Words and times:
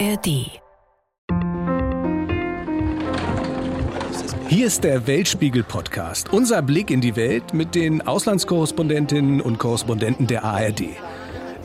ARD. 0.00 0.26
Hier 4.48 4.66
ist 4.66 4.82
der 4.82 5.06
Weltspiegel-Podcast, 5.06 6.32
unser 6.32 6.62
Blick 6.62 6.90
in 6.90 7.00
die 7.00 7.14
Welt 7.14 7.54
mit 7.54 7.76
den 7.76 8.02
Auslandskorrespondentinnen 8.02 9.40
und 9.40 9.58
Korrespondenten 9.58 10.26
der 10.26 10.44
ARD. 10.44 10.82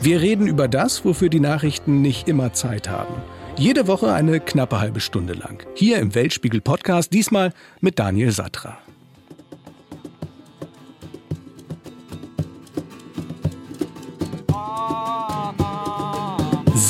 Wir 0.00 0.20
reden 0.20 0.46
über 0.46 0.68
das, 0.68 1.04
wofür 1.04 1.28
die 1.28 1.40
Nachrichten 1.40 2.02
nicht 2.02 2.28
immer 2.28 2.52
Zeit 2.52 2.88
haben. 2.88 3.14
Jede 3.56 3.88
Woche 3.88 4.12
eine 4.12 4.38
knappe 4.38 4.80
halbe 4.80 5.00
Stunde 5.00 5.32
lang. 5.32 5.66
Hier 5.74 5.98
im 5.98 6.14
Weltspiegel-Podcast, 6.14 7.12
diesmal 7.12 7.52
mit 7.80 7.98
Daniel 7.98 8.30
Satra. 8.30 8.78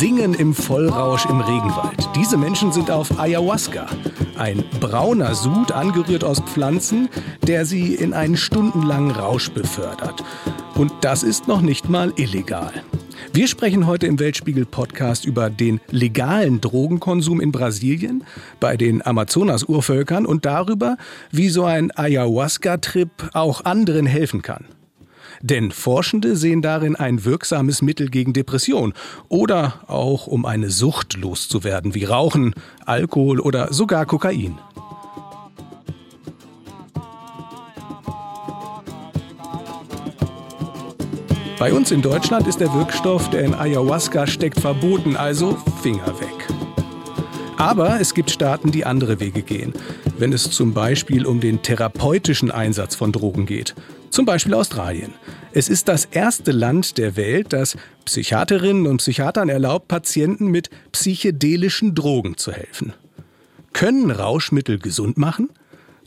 Singen 0.01 0.33
im 0.33 0.55
Vollrausch 0.55 1.27
im 1.27 1.43
Regenwald. 1.43 2.09
Diese 2.17 2.39
Menschen 2.39 2.73
sind 2.73 2.91
auf 2.91 3.21
Ayahuasca. 3.21 3.85
Ein 4.39 4.65
brauner 4.81 5.35
Sud, 5.35 5.73
angerührt 5.73 6.25
aus 6.25 6.41
Pflanzen, 6.41 7.11
der 7.47 7.67
sie 7.67 7.97
in 7.97 8.15
einen 8.15 8.39
stundenlangen 8.39 9.11
Rausch 9.11 9.51
befördert. 9.51 10.25
Und 10.75 10.91
das 11.03 11.23
ist 11.23 11.49
noch 11.49 11.61
nicht 11.61 11.91
mal 11.91 12.15
illegal. 12.17 12.73
Wir 13.35 13.47
sprechen 13.47 13.87
heute 13.87 14.07
im 14.07 14.19
Weltspiegel-Podcast 14.19 15.27
über 15.27 15.51
den 15.51 15.83
legalen 15.91 16.63
Drogenkonsum 16.63 17.39
in 17.39 17.53
Brasilien, 17.53 18.25
bei 18.59 18.79
den 18.79 19.05
Amazonas-Urvölkern 19.05 20.25
und 20.25 20.47
darüber, 20.47 20.97
wie 21.31 21.51
so 21.51 21.65
ein 21.65 21.91
Ayahuasca-Trip 21.95 23.11
auch 23.35 23.67
anderen 23.67 24.07
helfen 24.07 24.41
kann. 24.41 24.65
Denn 25.43 25.71
Forschende 25.71 26.37
sehen 26.37 26.61
darin 26.61 26.97
ein 26.97 27.25
wirksames 27.25 27.81
Mittel 27.81 28.11
gegen 28.11 28.33
Depression 28.33 28.93
oder 29.29 29.81
auch 29.87 30.27
um 30.27 30.45
eine 30.45 30.71
Sucht 30.71 31.17
loszuwerden, 31.17 31.95
wie 31.95 32.05
Rauchen, 32.05 32.55
Alkohol 32.85 33.41
oder 33.41 33.73
sogar 33.73 34.05
Kokain. 34.05 34.59
Bei 41.59 41.75
uns 41.75 41.91
in 41.91 42.01
Deutschland 42.01 42.47
ist 42.47 42.61
der 42.61 42.73
Wirkstoff, 42.73 43.29
der 43.29 43.43
in 43.43 43.55
Ayahuasca 43.55 44.27
steckt, 44.27 44.59
verboten, 44.59 45.15
also 45.15 45.59
Finger 45.83 46.19
weg. 46.19 46.49
Aber 47.59 48.01
es 48.01 48.15
gibt 48.15 48.31
Staaten, 48.31 48.73
die 48.73 48.87
andere 48.87 49.21
Wege 49.21 49.43
gehen, 49.43 49.75
wenn 50.21 50.33
es 50.33 50.51
zum 50.51 50.75
Beispiel 50.75 51.27
um 51.27 51.41
den 51.41 51.63
therapeutischen 51.63 52.51
Einsatz 52.51 52.95
von 52.95 53.13
Drogen 53.13 53.47
geht. 53.47 53.75
Zum 54.11 54.27
Beispiel 54.27 54.55
Australien. 54.55 55.15
Es 55.53 55.69
ist 55.69 55.89
das 55.89 56.05
erste 56.05 56.53
Land 56.53 56.99
der 56.99 57.17
Welt, 57.17 57.53
das 57.53 57.77
Psychiaterinnen 58.05 58.87
und 58.87 58.99
Psychiatern 58.99 59.49
erlaubt, 59.49 59.89
Patienten 59.89 60.49
mit 60.49 60.71
psychedelischen 60.93 61.95
Drogen 61.95 62.37
zu 62.37 62.53
helfen. 62.53 62.93
Können 63.73 64.11
Rauschmittel 64.11 64.79
gesund 64.79 65.17
machen? 65.17 65.51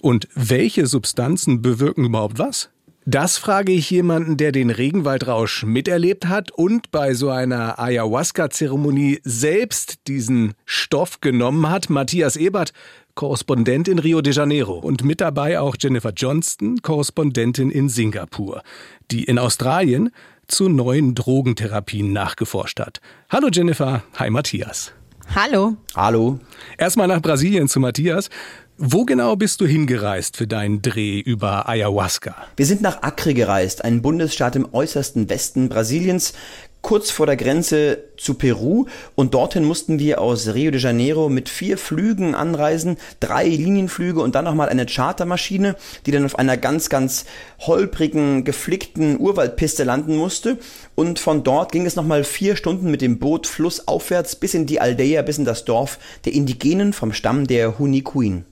Und 0.01 0.27
welche 0.35 0.85
Substanzen 0.85 1.61
bewirken 1.61 2.05
überhaupt 2.05 2.37
was? 2.37 2.69
Das 3.05 3.37
frage 3.37 3.73
ich 3.73 3.89
jemanden, 3.89 4.37
der 4.37 4.53
den 4.53 4.69
Regenwaldrausch 4.69 5.63
miterlebt 5.63 6.27
hat 6.27 6.51
und 6.51 6.89
bei 6.89 7.13
so 7.13 7.29
einer 7.29 7.77
Ayahuasca-Zeremonie 7.77 9.19
selbst 9.23 10.07
diesen 10.07 10.53
Stoff 10.65 11.19
genommen 11.19 11.69
hat. 11.69 11.89
Matthias 11.89 12.37
Ebert, 12.37 12.71
Korrespondent 13.13 13.89
in 13.89 13.99
Rio 13.99 14.21
de 14.21 14.31
Janeiro 14.31 14.79
und 14.79 15.03
mit 15.03 15.19
dabei 15.19 15.59
auch 15.59 15.75
Jennifer 15.77 16.13
Johnston, 16.15 16.81
Korrespondentin 16.81 17.71
in 17.71 17.89
Singapur, 17.89 18.63
die 19.11 19.25
in 19.25 19.37
Australien 19.37 20.11
zu 20.47 20.69
neuen 20.69 21.13
Drogentherapien 21.13 22.13
nachgeforscht 22.13 22.79
hat. 22.79 23.01
Hallo 23.29 23.49
Jennifer, 23.51 24.03
hi 24.17 24.29
Matthias. 24.29 24.93
Hallo. 25.35 25.77
Hallo. 25.95 26.39
Erstmal 26.77 27.07
nach 27.07 27.21
Brasilien 27.21 27.67
zu 27.67 27.79
Matthias. 27.79 28.29
Wo 28.79 29.05
genau 29.05 29.35
bist 29.35 29.61
du 29.61 29.67
hingereist 29.67 30.35
für 30.35 30.47
deinen 30.47 30.81
Dreh 30.81 31.19
über 31.19 31.69
Ayahuasca? 31.69 32.35
Wir 32.57 32.65
sind 32.65 32.81
nach 32.81 33.03
Acre 33.03 33.35
gereist, 33.35 33.85
ein 33.85 34.01
Bundesstaat 34.01 34.55
im 34.55 34.67
äußersten 34.73 35.29
Westen 35.29 35.69
Brasiliens, 35.69 36.33
kurz 36.81 37.11
vor 37.11 37.27
der 37.27 37.37
Grenze 37.37 37.99
zu 38.17 38.33
Peru 38.33 38.87
und 39.13 39.35
dorthin 39.35 39.63
mussten 39.63 39.99
wir 39.99 40.19
aus 40.19 40.55
Rio 40.55 40.71
de 40.71 40.81
Janeiro 40.81 41.29
mit 41.29 41.49
vier 41.49 41.77
Flügen 41.77 42.33
anreisen, 42.33 42.97
drei 43.19 43.47
Linienflüge 43.47 44.21
und 44.21 44.33
dann 44.33 44.45
nochmal 44.45 44.69
eine 44.69 44.87
Chartermaschine, 44.87 45.75
die 46.07 46.11
dann 46.11 46.25
auf 46.25 46.39
einer 46.39 46.57
ganz, 46.57 46.89
ganz 46.89 47.25
holprigen, 47.59 48.43
geflickten 48.43 49.19
Urwaldpiste 49.19 49.83
landen 49.83 50.17
musste 50.17 50.57
und 50.95 51.19
von 51.19 51.43
dort 51.43 51.71
ging 51.71 51.85
es 51.85 51.95
nochmal 51.95 52.23
vier 52.23 52.55
Stunden 52.55 52.89
mit 52.89 53.01
dem 53.01 53.19
Boot 53.19 53.45
flussaufwärts 53.45 54.35
bis 54.35 54.55
in 54.55 54.65
die 54.65 54.81
Aldeia, 54.81 55.21
bis 55.21 55.37
in 55.37 55.45
das 55.45 55.63
Dorf 55.63 55.99
der 56.25 56.33
Indigenen 56.33 56.91
vom 56.91 57.13
Stamm 57.13 57.45
der 57.45 57.77
Hunikuin. 57.77 58.45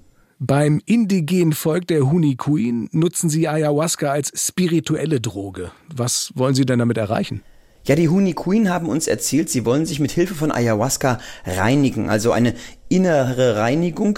Beim 0.44 0.82
indigenen 0.88 1.54
Volk 1.54 1.86
der 1.86 2.10
Hunikuin 2.10 2.90
nutzen 2.94 3.30
sie 3.30 3.48
Ayahuasca 3.48 4.10
als 4.10 4.32
spirituelle 4.34 5.22
Droge. 5.22 5.70
Was 5.96 6.32
wollen 6.34 6.56
Sie 6.56 6.66
denn 6.66 6.80
damit 6.80 6.98
erreichen? 6.98 7.44
Ja, 7.86 7.94
die 7.94 8.10
Huni 8.10 8.34
Queen 8.34 8.68
haben 8.68 8.90
uns 8.90 9.06
erzählt, 9.06 9.52
sie 9.52 9.66
wollen 9.66 9.86
sich 9.86 10.00
mit 10.00 10.10
Hilfe 10.10 10.34
von 10.34 10.52
Ayahuasca 10.52 11.20
reinigen, 11.46 12.10
also 12.10 12.32
eine 12.32 12.56
innere 12.90 13.58
Reinigung. 13.58 14.18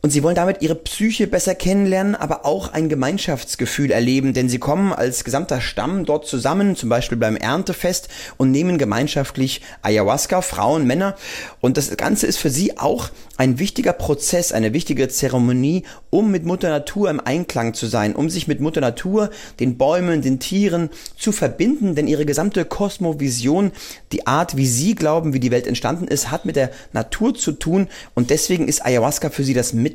Und 0.00 0.10
sie 0.10 0.22
wollen 0.22 0.36
damit 0.36 0.62
ihre 0.62 0.76
Psyche 0.76 1.26
besser 1.26 1.56
kennenlernen, 1.56 2.14
aber 2.14 2.46
auch 2.46 2.72
ein 2.72 2.88
Gemeinschaftsgefühl 2.88 3.90
erleben, 3.90 4.32
denn 4.32 4.48
sie 4.48 4.60
kommen 4.60 4.92
als 4.92 5.24
gesamter 5.24 5.60
Stamm 5.60 6.04
dort 6.04 6.24
zusammen, 6.24 6.76
zum 6.76 6.88
Beispiel 6.88 7.18
beim 7.18 7.34
Erntefest 7.34 8.08
und 8.36 8.52
nehmen 8.52 8.78
gemeinschaftlich 8.78 9.60
Ayahuasca, 9.82 10.40
Frauen, 10.40 10.86
Männer. 10.86 11.16
Und 11.60 11.76
das 11.76 11.96
Ganze 11.96 12.28
ist 12.28 12.36
für 12.36 12.48
sie 12.48 12.78
auch 12.78 13.10
ein 13.38 13.58
wichtiger 13.58 13.92
Prozess, 13.92 14.52
eine 14.52 14.72
wichtige 14.72 15.08
Zeremonie, 15.08 15.82
um 16.10 16.30
mit 16.30 16.44
Mutter 16.44 16.68
Natur 16.68 17.10
im 17.10 17.18
Einklang 17.18 17.74
zu 17.74 17.86
sein, 17.86 18.14
um 18.14 18.30
sich 18.30 18.46
mit 18.46 18.60
Mutter 18.60 18.80
Natur, 18.80 19.30
den 19.58 19.78
Bäumen, 19.78 20.22
den 20.22 20.38
Tieren 20.38 20.90
zu 21.16 21.32
verbinden, 21.32 21.96
denn 21.96 22.06
ihre 22.06 22.24
gesamte 22.24 22.64
Kosmovision, 22.64 23.72
die 24.12 24.28
Art, 24.28 24.56
wie 24.56 24.66
sie 24.66 24.94
glauben, 24.94 25.32
wie 25.32 25.40
die 25.40 25.50
Welt 25.50 25.66
entstanden 25.66 26.06
ist, 26.06 26.30
hat 26.30 26.44
mit 26.44 26.54
der 26.54 26.70
Natur 26.92 27.34
zu 27.34 27.50
tun. 27.50 27.88
Und 28.14 28.30
deswegen 28.30 28.68
ist 28.68 28.86
Ayahuasca 28.86 29.30
für 29.30 29.42
sie 29.42 29.54
das 29.54 29.72
Mittel, 29.72 29.87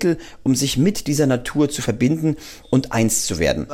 um 0.44 0.56
sich 0.56 0.78
mit 0.78 1.08
dieser 1.08 1.28
Natur 1.28 1.70
zu 1.70 1.82
verbinden 1.82 2.36
und 2.70 2.92
eins 2.92 3.26
zu 3.26 3.40
werden. 3.40 3.68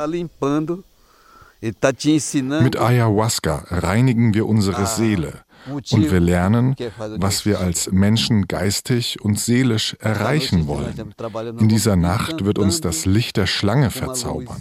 Mit 2.62 2.76
Ayahuasca 2.76 3.64
reinigen 3.68 4.34
wir 4.34 4.46
unsere 4.46 4.86
Seele 4.86 5.44
und 5.68 6.10
wir 6.10 6.20
lernen, 6.20 6.74
was 7.16 7.44
wir 7.44 7.60
als 7.60 7.92
Menschen 7.92 8.48
geistig 8.48 9.20
und 9.20 9.38
seelisch 9.38 9.96
erreichen 10.00 10.66
wollen. 10.66 11.12
In 11.58 11.68
dieser 11.68 11.96
Nacht 11.96 12.44
wird 12.44 12.58
uns 12.58 12.80
das 12.80 13.04
Licht 13.04 13.36
der 13.36 13.46
Schlange 13.46 13.90
verzaubern. 13.90 14.60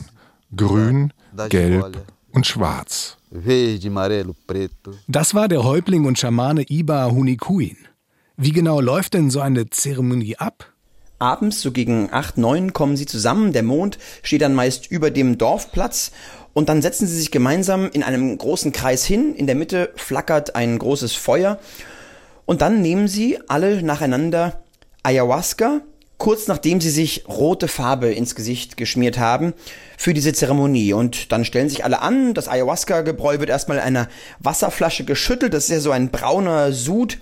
Grün, 0.56 1.14
gelb 1.50 2.06
und 2.32 2.48
schwarz. 2.48 3.18
Das 5.08 5.34
war 5.36 5.48
der 5.48 5.64
Häuptling 5.64 6.06
und 6.06 6.18
Schamane 6.20 6.64
Iba 6.64 7.12
Hunikuin. 7.12 7.78
Wie 8.38 8.52
genau 8.52 8.80
läuft 8.82 9.14
denn 9.14 9.30
so 9.30 9.42
eine 9.42 9.70
Zeremonie 9.70 10.38
ab? 10.38 10.69
Abends, 11.20 11.62
so 11.62 11.72
gegen 11.72 12.10
8, 12.12 12.38
9, 12.38 12.74
kommen 12.74 12.98
sie 12.98 13.06
zusammen. 13.06 13.52
Der 13.54 13.64
Mond 13.64 14.00
steht 14.24 14.42
dann 14.42 14.56
meist 14.56 14.90
über 14.90 15.12
dem 15.12 15.38
Dorfplatz 15.38 16.12
und 16.54 16.70
dann 16.70 16.82
setzen 16.82 17.08
sie 17.08 17.18
sich 17.18 17.32
gemeinsam 17.32 17.90
in 17.92 18.04
einem 18.04 18.38
großen 18.38 18.72
Kreis 18.72 19.06
hin. 19.06 19.36
In 19.36 19.46
der 19.46 19.56
Mitte 19.56 19.92
flackert 19.96 20.56
ein 20.56 20.80
großes 20.80 21.14
Feuer. 21.14 21.60
Und 22.46 22.62
dann 22.62 22.82
nehmen 22.82 23.08
sie 23.08 23.38
alle 23.48 23.84
nacheinander 23.84 24.64
Ayahuasca, 25.04 25.82
kurz 26.18 26.48
nachdem 26.48 26.82
sie 26.82 26.90
sich 26.90 27.26
rote 27.28 27.68
Farbe 27.68 28.12
ins 28.12 28.34
Gesicht 28.34 28.76
geschmiert 28.76 29.20
haben 29.20 29.54
für 29.98 30.14
diese 30.14 30.34
Zeremonie. 30.34 30.94
Und 30.94 31.32
dann 31.32 31.46
stellen 31.46 31.70
sich 31.70 31.84
alle 31.84 32.02
an. 32.02 32.34
Das 32.34 32.48
Ayahuasca-Gebräu 32.48 33.40
wird 33.40 33.50
erstmal 33.50 33.78
in 33.78 33.84
einer 33.84 34.08
Wasserflasche 34.40 35.04
geschüttelt. 35.04 35.54
Das 35.54 35.66
ist 35.66 35.70
ja 35.70 35.80
so 35.80 35.92
ein 35.92 36.10
brauner 36.10 36.72
Sud. 36.72 37.20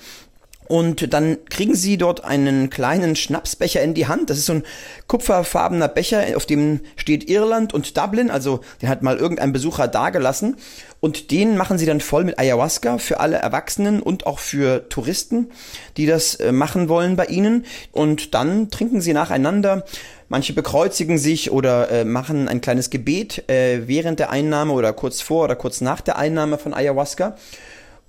Und 0.68 1.14
dann 1.14 1.38
kriegen 1.50 1.76
sie 1.76 1.98
dort 1.98 2.26
einen 2.26 2.70
kleinen 2.70 3.16
Schnapsbecher 3.16 3.82
in 3.82 3.94
die 3.94 4.08
Hand. 4.08 4.30
Das 4.30 4.38
ist 4.38 4.48
so 4.48 4.54
ein 4.54 4.64
kupferfarbener 5.08 5.88
Becher, 5.88 6.36
auf 6.36 6.46
dem 6.46 6.82
steht 6.98 7.30
Irland 7.30 7.74
und 7.74 7.98
Dublin. 7.98 8.30
Also 8.30 8.60
den 8.82 8.90
hat 8.90 9.02
mal 9.02 9.16
irgendein 9.16 9.54
Besucher 9.54 9.88
dagelassen. 9.88 10.58
Und 11.00 11.32
den 11.32 11.56
machen 11.56 11.78
sie 11.78 11.86
dann 11.86 12.02
voll 12.02 12.26
mit 12.26 12.38
Ayahuasca 12.38 12.98
für 12.98 13.20
alle 13.20 13.38
Erwachsenen 13.38 14.02
und 14.02 14.26
auch 14.26 14.40
für 14.40 14.90
Touristen, 14.90 15.52
die 15.96 16.06
das 16.06 16.36
äh, 16.36 16.52
machen 16.52 16.90
wollen 16.90 17.16
bei 17.16 17.28
ihnen. 17.28 17.66
Und 17.94 18.34
dann 18.34 18.70
trinken 18.70 19.00
sie 19.00 19.14
nacheinander. 19.14 19.86
Manche 20.28 20.52
bekreuzigen 20.52 21.18
sich 21.18 21.52
oder 21.52 21.90
äh, 21.90 22.04
machen 22.04 22.50
ein 22.50 22.60
kleines 22.60 22.90
Gebet 22.90 23.50
äh, 23.50 23.88
während 23.88 24.20
der 24.20 24.32
Einnahme 24.32 24.74
oder 24.74 24.92
kurz 24.92 25.22
vor 25.22 25.46
oder 25.46 25.56
kurz 25.56 25.80
nach 25.80 26.02
der 26.02 26.18
Einnahme 26.18 26.58
von 26.58 26.74
Ayahuasca. 26.74 27.38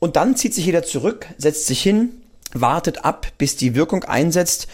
Und 0.00 0.16
dann 0.16 0.34
zieht 0.34 0.55
sich 0.55 0.66
jeder 0.66 0.82
zurück, 0.82 1.26
setzt 1.38 1.66
sich 1.66 1.82
hin, 1.82 2.18
wartet 2.52 3.04
ab, 3.04 3.26
bis 3.38 3.56
die 3.56 3.74
Wirkung 3.74 4.04
einsetzt 4.04 4.68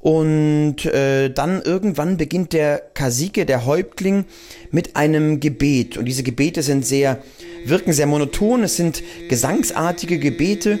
und 0.00 0.84
äh, 0.86 1.28
dann 1.28 1.60
irgendwann 1.62 2.16
beginnt 2.16 2.52
der 2.52 2.78
Kasike, 2.94 3.46
der 3.46 3.66
Häuptling, 3.66 4.26
mit 4.70 4.96
einem 4.96 5.40
Gebet. 5.40 5.96
Und 5.96 6.04
diese 6.04 6.22
Gebete 6.22 6.62
sind 6.62 6.86
sehr, 6.86 7.18
wirken 7.64 7.92
sehr 7.92 8.06
monoton. 8.06 8.62
Es 8.62 8.76
sind 8.76 9.02
gesangsartige 9.28 10.18
Gebete, 10.18 10.78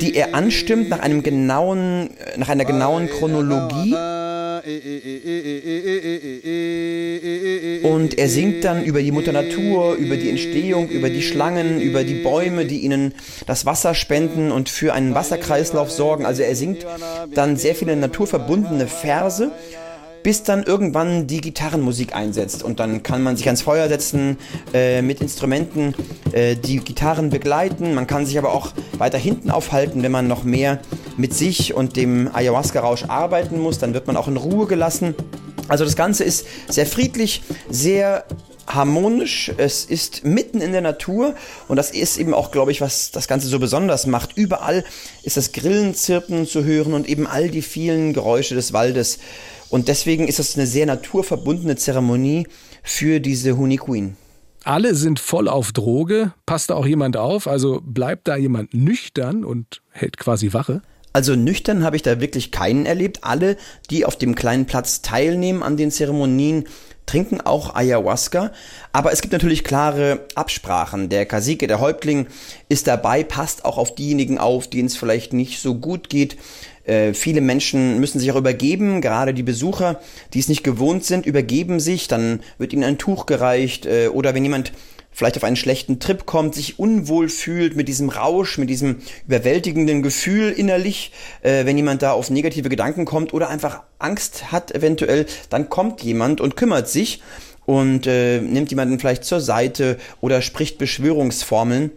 die 0.00 0.14
er 0.14 0.34
anstimmt 0.34 0.88
nach 0.88 1.00
einem 1.00 1.22
genauen, 1.22 2.10
nach 2.36 2.48
einer 2.48 2.64
genauen 2.64 3.08
Chronologie. 3.08 3.94
Und 7.82 8.18
er 8.18 8.28
singt 8.28 8.64
dann 8.64 8.84
über 8.84 9.02
die 9.02 9.12
Mutter 9.12 9.32
Natur, 9.32 9.94
über 9.94 10.16
die 10.16 10.30
Entstehung, 10.30 10.88
über 10.88 11.10
die 11.10 11.22
Schlangen, 11.22 11.80
über 11.80 12.04
die 12.04 12.14
Bäume, 12.14 12.64
die 12.64 12.80
ihnen 12.80 13.14
das 13.46 13.66
Wasser 13.66 13.94
spenden 13.94 14.52
und 14.52 14.68
für 14.68 14.92
einen 14.92 15.14
Wasserkreislauf 15.14 15.90
sorgen. 15.90 16.26
Also 16.26 16.42
er 16.42 16.56
singt 16.56 16.86
dann 17.34 17.56
sehr 17.56 17.74
viele 17.74 17.96
naturverbundene 17.96 18.86
Verse 18.86 19.50
bis 20.24 20.42
dann 20.42 20.62
irgendwann 20.62 21.26
die 21.26 21.42
Gitarrenmusik 21.42 22.16
einsetzt 22.16 22.62
und 22.62 22.80
dann 22.80 23.02
kann 23.02 23.22
man 23.22 23.36
sich 23.36 23.46
ans 23.46 23.60
Feuer 23.60 23.88
setzen 23.88 24.38
äh, 24.72 25.02
mit 25.02 25.20
Instrumenten, 25.20 25.94
äh, 26.32 26.56
die 26.56 26.78
Gitarren 26.78 27.28
begleiten. 27.28 27.94
Man 27.94 28.06
kann 28.06 28.24
sich 28.24 28.38
aber 28.38 28.52
auch 28.52 28.72
weiter 28.96 29.18
hinten 29.18 29.50
aufhalten, 29.50 30.02
wenn 30.02 30.10
man 30.10 30.26
noch 30.26 30.42
mehr 30.42 30.80
mit 31.18 31.34
sich 31.34 31.74
und 31.74 31.96
dem 31.96 32.34
Ayahuasca-Rausch 32.34 33.04
arbeiten 33.04 33.60
muss. 33.60 33.78
Dann 33.78 33.92
wird 33.92 34.06
man 34.06 34.16
auch 34.16 34.26
in 34.26 34.38
Ruhe 34.38 34.66
gelassen. 34.66 35.14
Also 35.68 35.84
das 35.84 35.94
Ganze 35.94 36.24
ist 36.24 36.46
sehr 36.70 36.86
friedlich, 36.86 37.42
sehr 37.68 38.24
harmonisch, 38.66 39.52
es 39.58 39.84
ist 39.84 40.24
mitten 40.24 40.62
in 40.62 40.72
der 40.72 40.80
Natur 40.80 41.34
und 41.68 41.76
das 41.76 41.90
ist 41.90 42.16
eben 42.16 42.32
auch, 42.32 42.50
glaube 42.50 42.70
ich, 42.72 42.80
was 42.80 43.10
das 43.10 43.28
Ganze 43.28 43.46
so 43.46 43.58
besonders 43.58 44.06
macht. 44.06 44.36
Überall 44.36 44.84
ist 45.22 45.36
das 45.36 45.52
Grillenzirpen 45.52 46.46
zu 46.46 46.64
hören 46.64 46.94
und 46.94 47.06
eben 47.06 47.26
all 47.26 47.50
die 47.50 47.60
vielen 47.60 48.14
Geräusche 48.14 48.54
des 48.54 48.72
Waldes. 48.72 49.18
Und 49.70 49.88
deswegen 49.88 50.28
ist 50.28 50.38
das 50.38 50.56
eine 50.56 50.66
sehr 50.66 50.86
naturverbundene 50.86 51.76
Zeremonie 51.76 52.46
für 52.82 53.20
diese 53.20 53.56
Hunikuin. 53.56 54.16
Alle 54.64 54.94
sind 54.94 55.20
voll 55.20 55.48
auf 55.48 55.72
Droge. 55.72 56.32
Passt 56.46 56.70
da 56.70 56.74
auch 56.74 56.86
jemand 56.86 57.16
auf? 57.16 57.46
Also 57.46 57.82
bleibt 57.84 58.28
da 58.28 58.36
jemand 58.36 58.72
nüchtern 58.72 59.44
und 59.44 59.82
hält 59.90 60.16
quasi 60.16 60.54
Wache? 60.54 60.80
Also 61.12 61.36
nüchtern 61.36 61.84
habe 61.84 61.96
ich 61.96 62.02
da 62.02 62.20
wirklich 62.20 62.50
keinen 62.50 62.86
erlebt. 62.86 63.20
Alle, 63.22 63.56
die 63.90 64.04
auf 64.04 64.16
dem 64.16 64.34
kleinen 64.34 64.66
Platz 64.66 65.02
teilnehmen 65.02 65.62
an 65.62 65.76
den 65.76 65.90
Zeremonien, 65.90 66.64
trinken 67.06 67.40
auch 67.40 67.74
Ayahuasca. 67.74 68.52
Aber 68.92 69.12
es 69.12 69.20
gibt 69.20 69.32
natürlich 69.32 69.64
klare 69.64 70.26
Absprachen. 70.34 71.10
Der 71.10 71.26
Kasike, 71.26 71.66
der 71.66 71.80
Häuptling, 71.80 72.26
ist 72.68 72.86
dabei, 72.86 73.22
passt 73.22 73.64
auch 73.64 73.78
auf 73.78 73.94
diejenigen 73.94 74.38
auf, 74.38 74.68
denen 74.68 74.86
es 74.86 74.96
vielleicht 74.96 75.34
nicht 75.34 75.60
so 75.60 75.74
gut 75.74 76.08
geht. 76.08 76.36
Äh, 76.84 77.14
viele 77.14 77.40
Menschen 77.40 78.00
müssen 78.00 78.18
sich 78.18 78.30
auch 78.32 78.36
übergeben, 78.36 79.00
gerade 79.00 79.34
die 79.34 79.42
Besucher, 79.42 80.00
die 80.32 80.40
es 80.40 80.48
nicht 80.48 80.64
gewohnt 80.64 81.04
sind, 81.04 81.26
übergeben 81.26 81.80
sich, 81.80 82.08
dann 82.08 82.40
wird 82.58 82.72
ihnen 82.72 82.84
ein 82.84 82.98
Tuch 82.98 83.26
gereicht 83.26 83.86
äh, 83.86 84.08
oder 84.08 84.34
wenn 84.34 84.44
jemand 84.44 84.72
vielleicht 85.14 85.36
auf 85.36 85.44
einen 85.44 85.56
schlechten 85.56 86.00
Trip 86.00 86.26
kommt, 86.26 86.54
sich 86.54 86.78
unwohl 86.78 87.28
fühlt 87.28 87.76
mit 87.76 87.88
diesem 87.88 88.08
Rausch, 88.08 88.58
mit 88.58 88.68
diesem 88.68 88.96
überwältigenden 89.26 90.02
Gefühl 90.02 90.50
innerlich, 90.50 91.12
äh, 91.42 91.64
wenn 91.64 91.76
jemand 91.76 92.02
da 92.02 92.12
auf 92.12 92.30
negative 92.30 92.68
Gedanken 92.68 93.04
kommt 93.04 93.32
oder 93.32 93.48
einfach 93.48 93.82
Angst 93.98 94.52
hat 94.52 94.74
eventuell, 94.74 95.26
dann 95.48 95.70
kommt 95.70 96.02
jemand 96.02 96.40
und 96.40 96.56
kümmert 96.56 96.88
sich 96.88 97.22
und 97.64 98.06
äh, 98.06 98.40
nimmt 98.40 98.70
jemanden 98.70 98.98
vielleicht 98.98 99.24
zur 99.24 99.40
Seite 99.40 99.96
oder 100.20 100.42
spricht 100.42 100.78
Beschwörungsformeln 100.78 101.92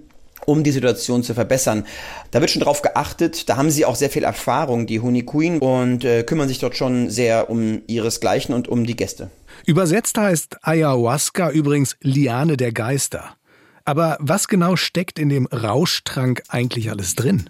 um 0.48 0.64
die 0.64 0.72
Situation 0.72 1.24
zu 1.24 1.34
verbessern. 1.34 1.86
Da 2.32 2.40
wird 2.40 2.50
schon 2.50 2.62
drauf 2.62 2.82
geachtet, 2.82 3.50
da 3.50 3.58
haben 3.58 3.70
sie 3.70 3.86
auch 3.86 3.96
sehr 3.96 4.10
viel 4.10 4.24
Erfahrung, 4.24 4.88
die 4.88 5.02
Honey 5.02 5.24
und 5.60 6.06
äh, 6.06 6.24
kümmern 6.24 6.48
sich 6.48 6.60
dort 6.60 6.78
schon 6.78 7.10
sehr 7.10 7.50
um 7.50 7.82
ihresgleichen 7.88 8.56
und 8.56 8.70
um 8.70 8.86
die 8.86 8.96
Gäste. 8.96 9.30
Übersetzt 9.66 10.18
heißt 10.18 10.60
Ayahuasca 10.62 11.52
übrigens 11.52 11.98
Liane 12.02 12.56
der 12.56 12.72
Geister. 12.72 13.36
Aber 13.84 14.18
was 14.22 14.48
genau 14.48 14.78
steckt 14.78 15.20
in 15.20 15.30
dem 15.30 15.48
Rauschtrank 15.48 16.44
eigentlich 16.48 16.90
alles 16.90 17.16
drin? 17.16 17.50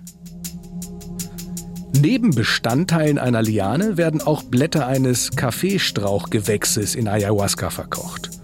Neben 2.00 2.32
Bestandteilen 2.32 3.20
einer 3.20 3.44
Liane 3.44 3.98
werden 3.98 4.22
auch 4.22 4.44
Blätter 4.44 4.88
eines 4.88 5.32
Kaffeestrauchgewächses 5.32 6.96
in 6.96 7.08
Ayahuasca 7.08 7.70
verkocht. 7.70 8.37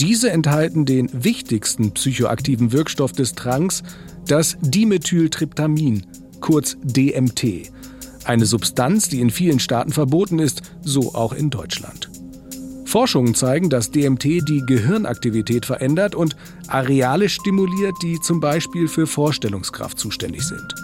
Diese 0.00 0.30
enthalten 0.30 0.84
den 0.86 1.08
wichtigsten 1.12 1.92
psychoaktiven 1.92 2.72
Wirkstoff 2.72 3.12
des 3.12 3.34
Tranks, 3.34 3.82
das 4.26 4.56
Dimethyltryptamin, 4.60 6.06
kurz 6.40 6.76
DMT. 6.82 7.70
Eine 8.24 8.46
Substanz, 8.46 9.08
die 9.08 9.20
in 9.20 9.30
vielen 9.30 9.60
Staaten 9.60 9.92
verboten 9.92 10.40
ist, 10.40 10.62
so 10.82 11.14
auch 11.14 11.32
in 11.32 11.50
Deutschland. 11.50 12.10
Forschungen 12.84 13.34
zeigen, 13.34 13.70
dass 13.70 13.90
DMT 13.90 14.24
die 14.24 14.62
Gehirnaktivität 14.66 15.66
verändert 15.66 16.14
und 16.14 16.36
Areale 16.68 17.28
stimuliert, 17.28 17.94
die 18.02 18.20
zum 18.20 18.40
Beispiel 18.40 18.88
für 18.88 19.06
Vorstellungskraft 19.06 19.98
zuständig 19.98 20.42
sind. 20.42 20.74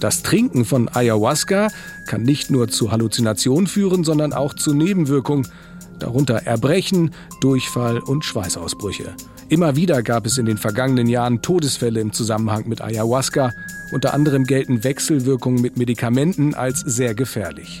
Das 0.00 0.22
Trinken 0.22 0.64
von 0.64 0.88
Ayahuasca 0.88 1.68
kann 2.06 2.22
nicht 2.22 2.50
nur 2.50 2.68
zu 2.68 2.92
Halluzinationen 2.92 3.66
führen, 3.66 4.04
sondern 4.04 4.32
auch 4.32 4.54
zu 4.54 4.74
Nebenwirkungen, 4.74 5.48
darunter 5.98 6.46
Erbrechen, 6.46 7.12
Durchfall 7.40 7.98
und 7.98 8.24
Schweißausbrüche. 8.24 9.14
Immer 9.48 9.76
wieder 9.76 10.02
gab 10.02 10.26
es 10.26 10.38
in 10.38 10.46
den 10.46 10.58
vergangenen 10.58 11.06
Jahren 11.06 11.40
Todesfälle 11.40 12.00
im 12.00 12.12
Zusammenhang 12.12 12.68
mit 12.68 12.80
Ayahuasca. 12.80 13.52
Unter 13.92 14.12
anderem 14.12 14.44
gelten 14.44 14.82
Wechselwirkungen 14.82 15.62
mit 15.62 15.76
Medikamenten 15.76 16.54
als 16.54 16.80
sehr 16.80 17.14
gefährlich. 17.14 17.80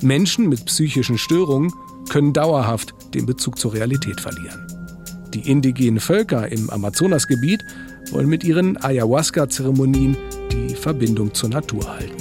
Menschen 0.00 0.48
mit 0.48 0.64
psychischen 0.66 1.18
Störungen 1.18 1.72
können 2.08 2.32
dauerhaft 2.32 2.94
den 3.14 3.26
Bezug 3.26 3.58
zur 3.58 3.74
Realität 3.74 4.20
verlieren. 4.20 4.66
Die 5.34 5.50
indigenen 5.50 6.00
Völker 6.00 6.50
im 6.50 6.70
Amazonasgebiet 6.70 7.64
wollen 8.10 8.28
mit 8.28 8.44
ihren 8.44 8.76
Ayahuasca-Zeremonien 8.76 10.16
die 10.50 10.74
Verbindung 10.74 11.34
zur 11.34 11.50
Natur 11.50 11.88
halten. 11.88 12.19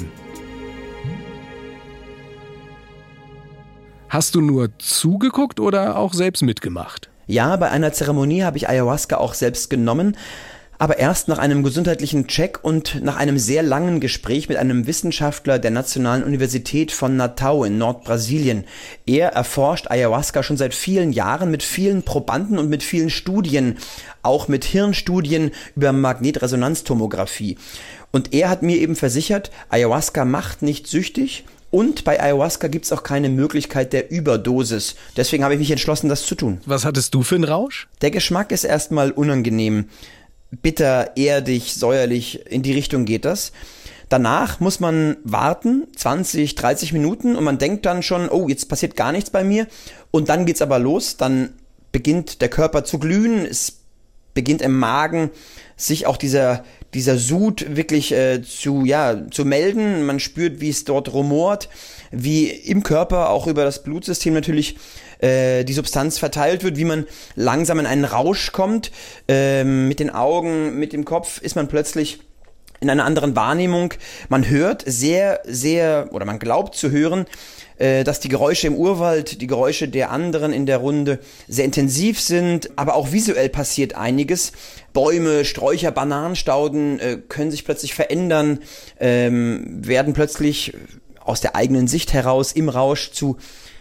Hast 4.09 4.35
du 4.35 4.41
nur 4.41 4.69
zugeguckt 4.79 5.59
oder 5.59 5.97
auch 5.97 6.13
selbst 6.13 6.41
mitgemacht? 6.41 7.09
Ja, 7.27 7.55
bei 7.57 7.69
einer 7.69 7.93
Zeremonie 7.93 8.43
habe 8.43 8.57
ich 8.57 8.67
Ayahuasca 8.67 9.17
auch 9.17 9.35
selbst 9.35 9.69
genommen 9.69 10.15
aber 10.79 10.97
erst 10.97 11.27
nach 11.27 11.37
einem 11.37 11.61
gesundheitlichen 11.61 12.27
Check 12.27 12.63
und 12.63 13.03
nach 13.03 13.17
einem 13.17 13.37
sehr 13.37 13.61
langen 13.63 13.99
Gespräch 13.99 14.47
mit 14.47 14.57
einem 14.57 14.87
Wissenschaftler 14.87 15.59
der 15.59 15.71
Nationalen 15.71 16.23
Universität 16.23 16.93
von 16.93 17.17
Natal 17.17 17.67
in 17.67 17.77
Nordbrasilien. 17.77 18.63
Er 19.05 19.33
erforscht 19.33 19.91
Ayahuasca 19.91 20.41
schon 20.41 20.55
seit 20.55 20.73
vielen 20.73 21.11
Jahren 21.11 21.51
mit 21.51 21.63
vielen 21.63 22.03
Probanden 22.03 22.57
und 22.57 22.69
mit 22.69 22.81
vielen 22.81 23.09
Studien, 23.09 23.77
auch 24.23 24.47
mit 24.47 24.63
Hirnstudien 24.63 25.51
über 25.75 25.91
Magnetresonanztomographie. 25.91 27.57
Und 28.11 28.33
er 28.33 28.49
hat 28.49 28.63
mir 28.63 28.77
eben 28.77 28.95
versichert, 28.95 29.51
Ayahuasca 29.67 30.23
macht 30.23 30.61
nicht 30.61 30.87
süchtig, 30.87 31.43
und 31.71 32.03
bei 32.03 32.19
Ayahuasca 32.19 32.67
gibt 32.67 32.85
es 32.85 32.91
auch 32.91 33.03
keine 33.03 33.29
Möglichkeit 33.29 33.93
der 33.93 34.11
Überdosis. 34.11 34.95
Deswegen 35.15 35.43
habe 35.43 35.53
ich 35.53 35.59
mich 35.59 35.71
entschlossen, 35.71 36.09
das 36.09 36.25
zu 36.25 36.35
tun. 36.35 36.61
Was 36.65 36.85
hattest 36.85 37.13
du 37.13 37.21
für 37.21 37.35
einen 37.35 37.43
Rausch? 37.43 37.87
Der 38.01 38.11
Geschmack 38.11 38.51
ist 38.51 38.63
erstmal 38.63 39.11
unangenehm 39.11 39.85
bitter, 40.51 41.15
erdig, 41.15 41.75
säuerlich, 41.75 42.47
in 42.47 42.63
die 42.63 42.73
Richtung 42.73 43.05
geht 43.05 43.25
das. 43.25 43.51
Danach 44.09 44.59
muss 44.59 44.79
man 44.79 45.17
warten, 45.23 45.87
20, 45.95 46.55
30 46.55 46.93
Minuten 46.93 47.35
und 47.35 47.43
man 47.43 47.59
denkt 47.59 47.85
dann 47.85 48.01
schon, 48.01 48.29
oh, 48.29 48.49
jetzt 48.49 48.67
passiert 48.67 48.95
gar 48.95 49.11
nichts 49.11 49.29
bei 49.29 49.43
mir. 49.43 49.67
Und 50.09 50.29
dann 50.29 50.47
geht's 50.47 50.63
aber 50.63 50.79
los, 50.79 51.17
dann 51.17 51.53
beginnt 51.91 52.41
der 52.41 52.49
Körper 52.49 52.83
zu 52.83 52.97
glühen, 52.97 53.45
es 53.45 53.79
beginnt 54.33 54.63
im 54.63 54.77
Magen 54.77 55.29
sich 55.75 56.07
auch 56.07 56.17
dieser, 56.17 56.63
dieser 56.93 57.17
Sud 57.17 57.75
wirklich 57.75 58.11
äh, 58.11 58.41
zu, 58.41 58.85
ja, 58.85 59.29
zu 59.29 59.45
melden. 59.45 60.05
Man 60.05 60.19
spürt, 60.19 60.61
wie 60.61 60.69
es 60.69 60.85
dort 60.85 61.13
rumort, 61.13 61.69
wie 62.11 62.47
im 62.47 62.83
Körper 62.83 63.29
auch 63.29 63.47
über 63.47 63.63
das 63.63 63.83
Blutsystem 63.83 64.33
natürlich 64.33 64.75
äh, 65.19 65.63
die 65.63 65.73
Substanz 65.73 66.17
verteilt 66.17 66.63
wird, 66.63 66.77
wie 66.77 66.85
man 66.85 67.05
langsam 67.35 67.79
in 67.79 67.85
einen 67.85 68.05
Rausch 68.05 68.51
kommt. 68.51 68.91
Ähm, 69.27 69.87
mit 69.87 69.99
den 69.99 70.09
Augen, 70.09 70.79
mit 70.79 70.93
dem 70.93 71.05
Kopf 71.05 71.41
ist 71.41 71.55
man 71.55 71.67
plötzlich 71.67 72.19
in 72.79 72.89
einer 72.89 73.05
anderen 73.05 73.35
Wahrnehmung. 73.35 73.93
Man 74.29 74.47
hört 74.47 74.83
sehr, 74.85 75.41
sehr, 75.45 76.09
oder 76.11 76.25
man 76.25 76.39
glaubt 76.39 76.75
zu 76.75 76.91
hören, 76.91 77.25
äh, 77.77 78.03
dass 78.03 78.19
die 78.19 78.29
Geräusche 78.29 78.67
im 78.67 78.75
Urwald, 78.75 79.41
die 79.41 79.47
Geräusche 79.47 79.87
der 79.87 80.11
anderen 80.11 80.53
in 80.53 80.65
der 80.65 80.77
Runde 80.77 81.19
sehr 81.47 81.65
intensiv 81.65 82.19
sind, 82.19 82.71
aber 82.77 82.95
auch 82.95 83.11
visuell 83.11 83.49
passiert 83.49 83.95
einiges. 83.95 84.51
Bäume, 84.93 85.45
Sträucher, 85.45 85.91
Bananenstauden 85.91 86.99
äh, 86.99 87.17
können 87.27 87.51
sich 87.51 87.65
plötzlich 87.65 87.93
verändern, 87.93 88.59
ähm, 88.99 89.85
werden 89.85 90.13
plötzlich 90.13 90.73
aus 91.23 91.41
der 91.41 91.55
eigenen 91.55 91.87
Sicht 91.87 92.13
heraus 92.13 92.51
im 92.51 92.69
Rausch 92.69 93.11
zu 93.11 93.37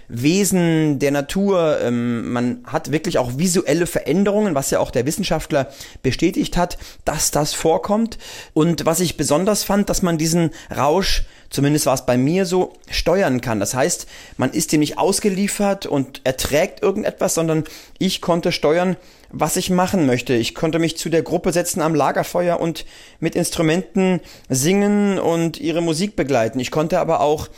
Wesen 0.08 0.98
der 0.98 1.10
Natur. 1.10 1.78
Ähm, 1.82 2.32
man 2.32 2.60
hat 2.64 2.92
wirklich 2.92 3.18
auch 3.18 3.38
visuelle 3.38 3.86
Veränderungen, 3.86 4.54
was 4.54 4.70
ja 4.70 4.80
auch 4.80 4.90
der 4.90 5.06
Wissenschaftler 5.06 5.68
bestätigt 6.02 6.56
hat, 6.56 6.78
dass 7.04 7.30
das 7.30 7.54
vorkommt. 7.54 8.18
Und 8.54 8.86
was 8.86 9.00
ich 9.00 9.16
besonders 9.16 9.64
fand, 9.64 9.88
dass 9.88 10.02
man 10.02 10.18
diesen 10.18 10.50
Rausch 10.74 11.24
zumindest 11.50 11.86
war 11.86 11.94
es 11.94 12.06
bei 12.06 12.16
mir 12.16 12.46
so, 12.46 12.74
steuern 12.90 13.40
kann. 13.40 13.60
Das 13.60 13.74
heißt, 13.74 14.06
man 14.36 14.52
ist 14.52 14.72
dem 14.72 14.80
nicht 14.80 14.98
ausgeliefert 14.98 15.86
und 15.86 16.20
erträgt 16.24 16.82
irgendetwas, 16.82 17.34
sondern 17.34 17.64
ich 17.98 18.20
konnte 18.20 18.52
steuern, 18.52 18.96
was 19.30 19.56
ich 19.56 19.70
machen 19.70 20.06
möchte. 20.06 20.34
Ich 20.34 20.54
konnte 20.54 20.78
mich 20.78 20.96
zu 20.96 21.08
der 21.10 21.22
Gruppe 21.22 21.52
setzen 21.52 21.82
am 21.82 21.94
Lagerfeuer 21.94 22.60
und 22.60 22.86
mit 23.20 23.34
Instrumenten 23.34 24.20
singen 24.48 25.18
und 25.18 25.60
ihre 25.60 25.82
Musik 25.82 26.16
begleiten. 26.16 26.60
Ich 26.60 26.70
konnte 26.70 26.98
aber 26.98 27.20
auch 27.20 27.48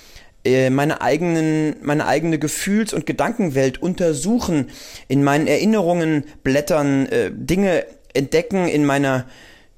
meine 0.71 1.01
eigenen, 1.03 1.77
meine 1.83 2.07
eigene 2.07 2.39
Gefühls- 2.39 2.95
und 2.95 3.07
Gedankenwelt 3.07 3.83
untersuchen, 3.83 4.71
in 5.09 5.23
meinen 5.23 5.47
Erinnerungen 5.47 6.25
blättern, 6.43 7.07
äh, 7.07 7.31
Dinge 7.33 7.85
entdecken 8.15 8.67
in 8.67 8.85
meiner 8.85 9.27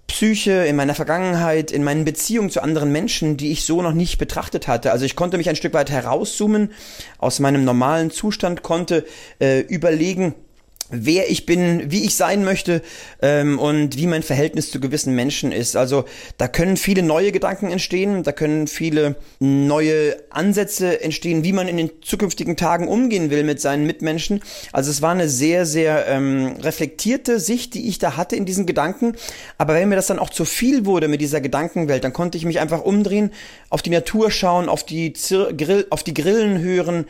Psyche, 0.06 0.52
in 0.66 0.76
meiner 0.76 0.94
Vergangenheit, 0.94 1.70
in 1.70 1.82
meinen 1.82 2.04
Beziehungen 2.04 2.50
zu 2.50 2.62
anderen 2.62 2.92
Menschen, 2.92 3.36
die 3.36 3.50
ich 3.50 3.64
so 3.64 3.82
noch 3.82 3.94
nicht 3.94 4.18
betrachtet 4.18 4.68
hatte. 4.68 4.92
Also 4.92 5.04
ich 5.04 5.16
konnte 5.16 5.38
mich 5.38 5.48
ein 5.48 5.56
Stück 5.56 5.72
weit 5.74 5.90
herauszoomen 5.90 6.70
aus 7.18 7.40
meinem 7.40 7.64
normalen 7.64 8.10
Zustand, 8.10 8.62
konnte 8.62 9.06
äh, 9.40 9.60
überlegen, 9.60 10.34
wer 10.92 11.30
ich 11.30 11.46
bin, 11.46 11.90
wie 11.90 12.04
ich 12.04 12.14
sein 12.14 12.44
möchte 12.44 12.82
ähm, 13.20 13.58
und 13.58 13.96
wie 13.96 14.06
mein 14.06 14.22
Verhältnis 14.22 14.70
zu 14.70 14.78
gewissen 14.78 15.14
Menschen 15.14 15.50
ist. 15.50 15.74
Also 15.74 16.04
da 16.36 16.46
können 16.46 16.76
viele 16.76 17.02
neue 17.02 17.32
Gedanken 17.32 17.70
entstehen, 17.70 18.22
da 18.22 18.32
können 18.32 18.66
viele 18.66 19.16
neue 19.40 20.16
Ansätze 20.30 21.00
entstehen, 21.02 21.42
wie 21.42 21.52
man 21.52 21.66
in 21.66 21.78
den 21.78 21.90
zukünftigen 22.02 22.56
Tagen 22.56 22.86
umgehen 22.86 23.30
will 23.30 23.42
mit 23.42 23.60
seinen 23.60 23.86
Mitmenschen. 23.86 24.40
Also 24.72 24.90
es 24.90 25.02
war 25.02 25.12
eine 25.12 25.28
sehr, 25.28 25.66
sehr 25.66 26.06
ähm, 26.06 26.56
reflektierte 26.60 27.40
Sicht, 27.40 27.74
die 27.74 27.88
ich 27.88 27.98
da 27.98 28.16
hatte 28.16 28.36
in 28.36 28.44
diesen 28.44 28.66
Gedanken. 28.66 29.14
Aber 29.58 29.74
wenn 29.74 29.88
mir 29.88 29.96
das 29.96 30.06
dann 30.06 30.18
auch 30.18 30.30
zu 30.30 30.44
viel 30.44 30.84
wurde 30.84 31.08
mit 31.08 31.20
dieser 31.20 31.40
Gedankenwelt, 31.40 32.04
dann 32.04 32.12
konnte 32.12 32.36
ich 32.36 32.44
mich 32.44 32.60
einfach 32.60 32.82
umdrehen, 32.82 33.30
auf 33.72 33.80
die 33.80 33.88
Natur 33.88 34.30
schauen, 34.30 34.68
auf 34.68 34.84
die, 34.84 35.14
Zir 35.14 35.54
Grill, 35.54 35.86
auf 35.88 36.02
die 36.02 36.12
Grillen 36.12 36.60
hören, 36.60 37.06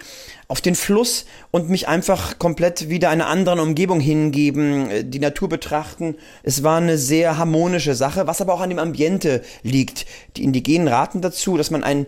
auf 0.47 0.61
den 0.61 0.76
Fluss 0.76 1.25
und 1.50 1.69
mich 1.69 1.88
einfach 1.88 2.38
komplett 2.38 2.88
wieder 2.88 3.11
einer 3.11 3.26
anderen 3.26 3.59
Umgebung 3.59 3.99
hingeben, 3.99 4.88
äh, 4.88 5.04
die 5.04 5.19
Natur 5.19 5.49
betrachten. 5.49 6.14
Es 6.45 6.62
war 6.62 6.76
eine 6.76 6.99
sehr 6.99 7.37
harmonische 7.37 7.97
Sache, 7.97 8.28
was 8.28 8.40
aber 8.40 8.54
auch 8.54 8.61
an 8.61 8.71
dem 8.71 8.78
Ambiente 8.78 9.42
liegt. 9.64 10.07
Die 10.37 10.45
Indigenen 10.45 10.87
raten 10.87 11.21
dazu, 11.21 11.57
dass 11.57 11.73
man 11.73 11.83
ein 11.83 12.07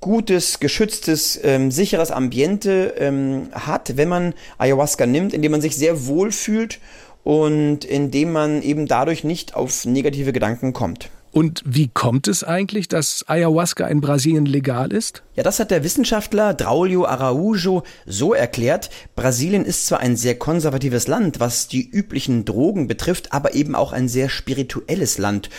gutes, 0.00 0.60
geschütztes, 0.60 1.40
ähm, 1.42 1.70
sicheres 1.70 2.10
Ambiente 2.10 2.92
ähm, 2.98 3.48
hat, 3.52 3.96
wenn 3.96 4.10
man 4.10 4.34
Ayahuasca 4.58 5.06
nimmt, 5.06 5.32
indem 5.32 5.52
man 5.52 5.62
sich 5.62 5.76
sehr 5.76 6.06
wohl 6.06 6.30
fühlt 6.30 6.78
und 7.24 7.86
indem 7.86 8.32
man 8.32 8.60
eben 8.60 8.86
dadurch 8.86 9.24
nicht 9.24 9.54
auf 9.54 9.86
negative 9.86 10.34
Gedanken 10.34 10.74
kommt. 10.74 11.08
Und 11.36 11.62
wie 11.66 11.88
kommt 11.88 12.28
es 12.28 12.44
eigentlich, 12.44 12.88
dass 12.88 13.28
Ayahuasca 13.28 13.86
in 13.88 14.00
Brasilien 14.00 14.46
legal 14.46 14.90
ist? 14.90 15.22
Ja, 15.34 15.42
das 15.42 15.60
hat 15.60 15.70
der 15.70 15.84
Wissenschaftler 15.84 16.54
Draulio 16.54 17.04
Araujo 17.04 17.82
so 18.06 18.32
erklärt. 18.32 18.88
Brasilien 19.16 19.66
ist 19.66 19.86
zwar 19.86 20.00
ein 20.00 20.16
sehr 20.16 20.38
konservatives 20.38 21.08
Land, 21.08 21.38
was 21.38 21.68
die 21.68 21.86
üblichen 21.86 22.46
Drogen 22.46 22.86
betrifft, 22.86 23.34
aber 23.34 23.54
eben 23.54 23.74
auch 23.74 23.92
ein 23.92 24.08
sehr 24.08 24.30
spirituelles 24.30 25.18
Land. 25.18 25.50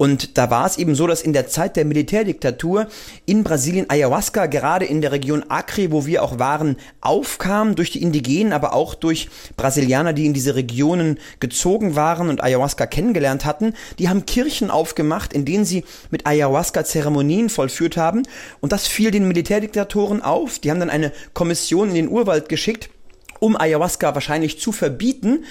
Und 0.00 0.38
da 0.38 0.48
war 0.48 0.64
es 0.64 0.78
eben 0.78 0.94
so, 0.94 1.06
dass 1.06 1.20
in 1.20 1.34
der 1.34 1.46
Zeit 1.46 1.76
der 1.76 1.84
Militärdiktatur 1.84 2.86
in 3.26 3.44
Brasilien 3.44 3.90
Ayahuasca 3.90 4.46
gerade 4.46 4.86
in 4.86 5.02
der 5.02 5.12
Region 5.12 5.44
Acre, 5.50 5.92
wo 5.92 6.06
wir 6.06 6.22
auch 6.22 6.38
waren, 6.38 6.78
aufkam 7.02 7.74
durch 7.74 7.90
die 7.90 8.00
Indigenen, 8.00 8.54
aber 8.54 8.72
auch 8.72 8.94
durch 8.94 9.28
Brasilianer, 9.58 10.14
die 10.14 10.24
in 10.24 10.32
diese 10.32 10.54
Regionen 10.54 11.18
gezogen 11.38 11.96
waren 11.96 12.30
und 12.30 12.42
Ayahuasca 12.42 12.86
kennengelernt 12.86 13.44
hatten. 13.44 13.74
Die 13.98 14.08
haben 14.08 14.24
Kirchen 14.24 14.70
aufgemacht, 14.70 15.34
in 15.34 15.44
denen 15.44 15.66
sie 15.66 15.84
mit 16.10 16.26
Ayahuasca 16.26 16.82
Zeremonien 16.82 17.50
vollführt 17.50 17.98
haben. 17.98 18.22
Und 18.60 18.72
das 18.72 18.86
fiel 18.86 19.10
den 19.10 19.28
Militärdiktatoren 19.28 20.22
auf. 20.22 20.60
Die 20.60 20.70
haben 20.70 20.80
dann 20.80 20.88
eine 20.88 21.12
Kommission 21.34 21.90
in 21.90 21.94
den 21.94 22.08
Urwald 22.08 22.48
geschickt, 22.48 22.88
um 23.38 23.54
Ayahuasca 23.54 24.14
wahrscheinlich 24.14 24.58
zu 24.60 24.72
verbieten. 24.72 25.44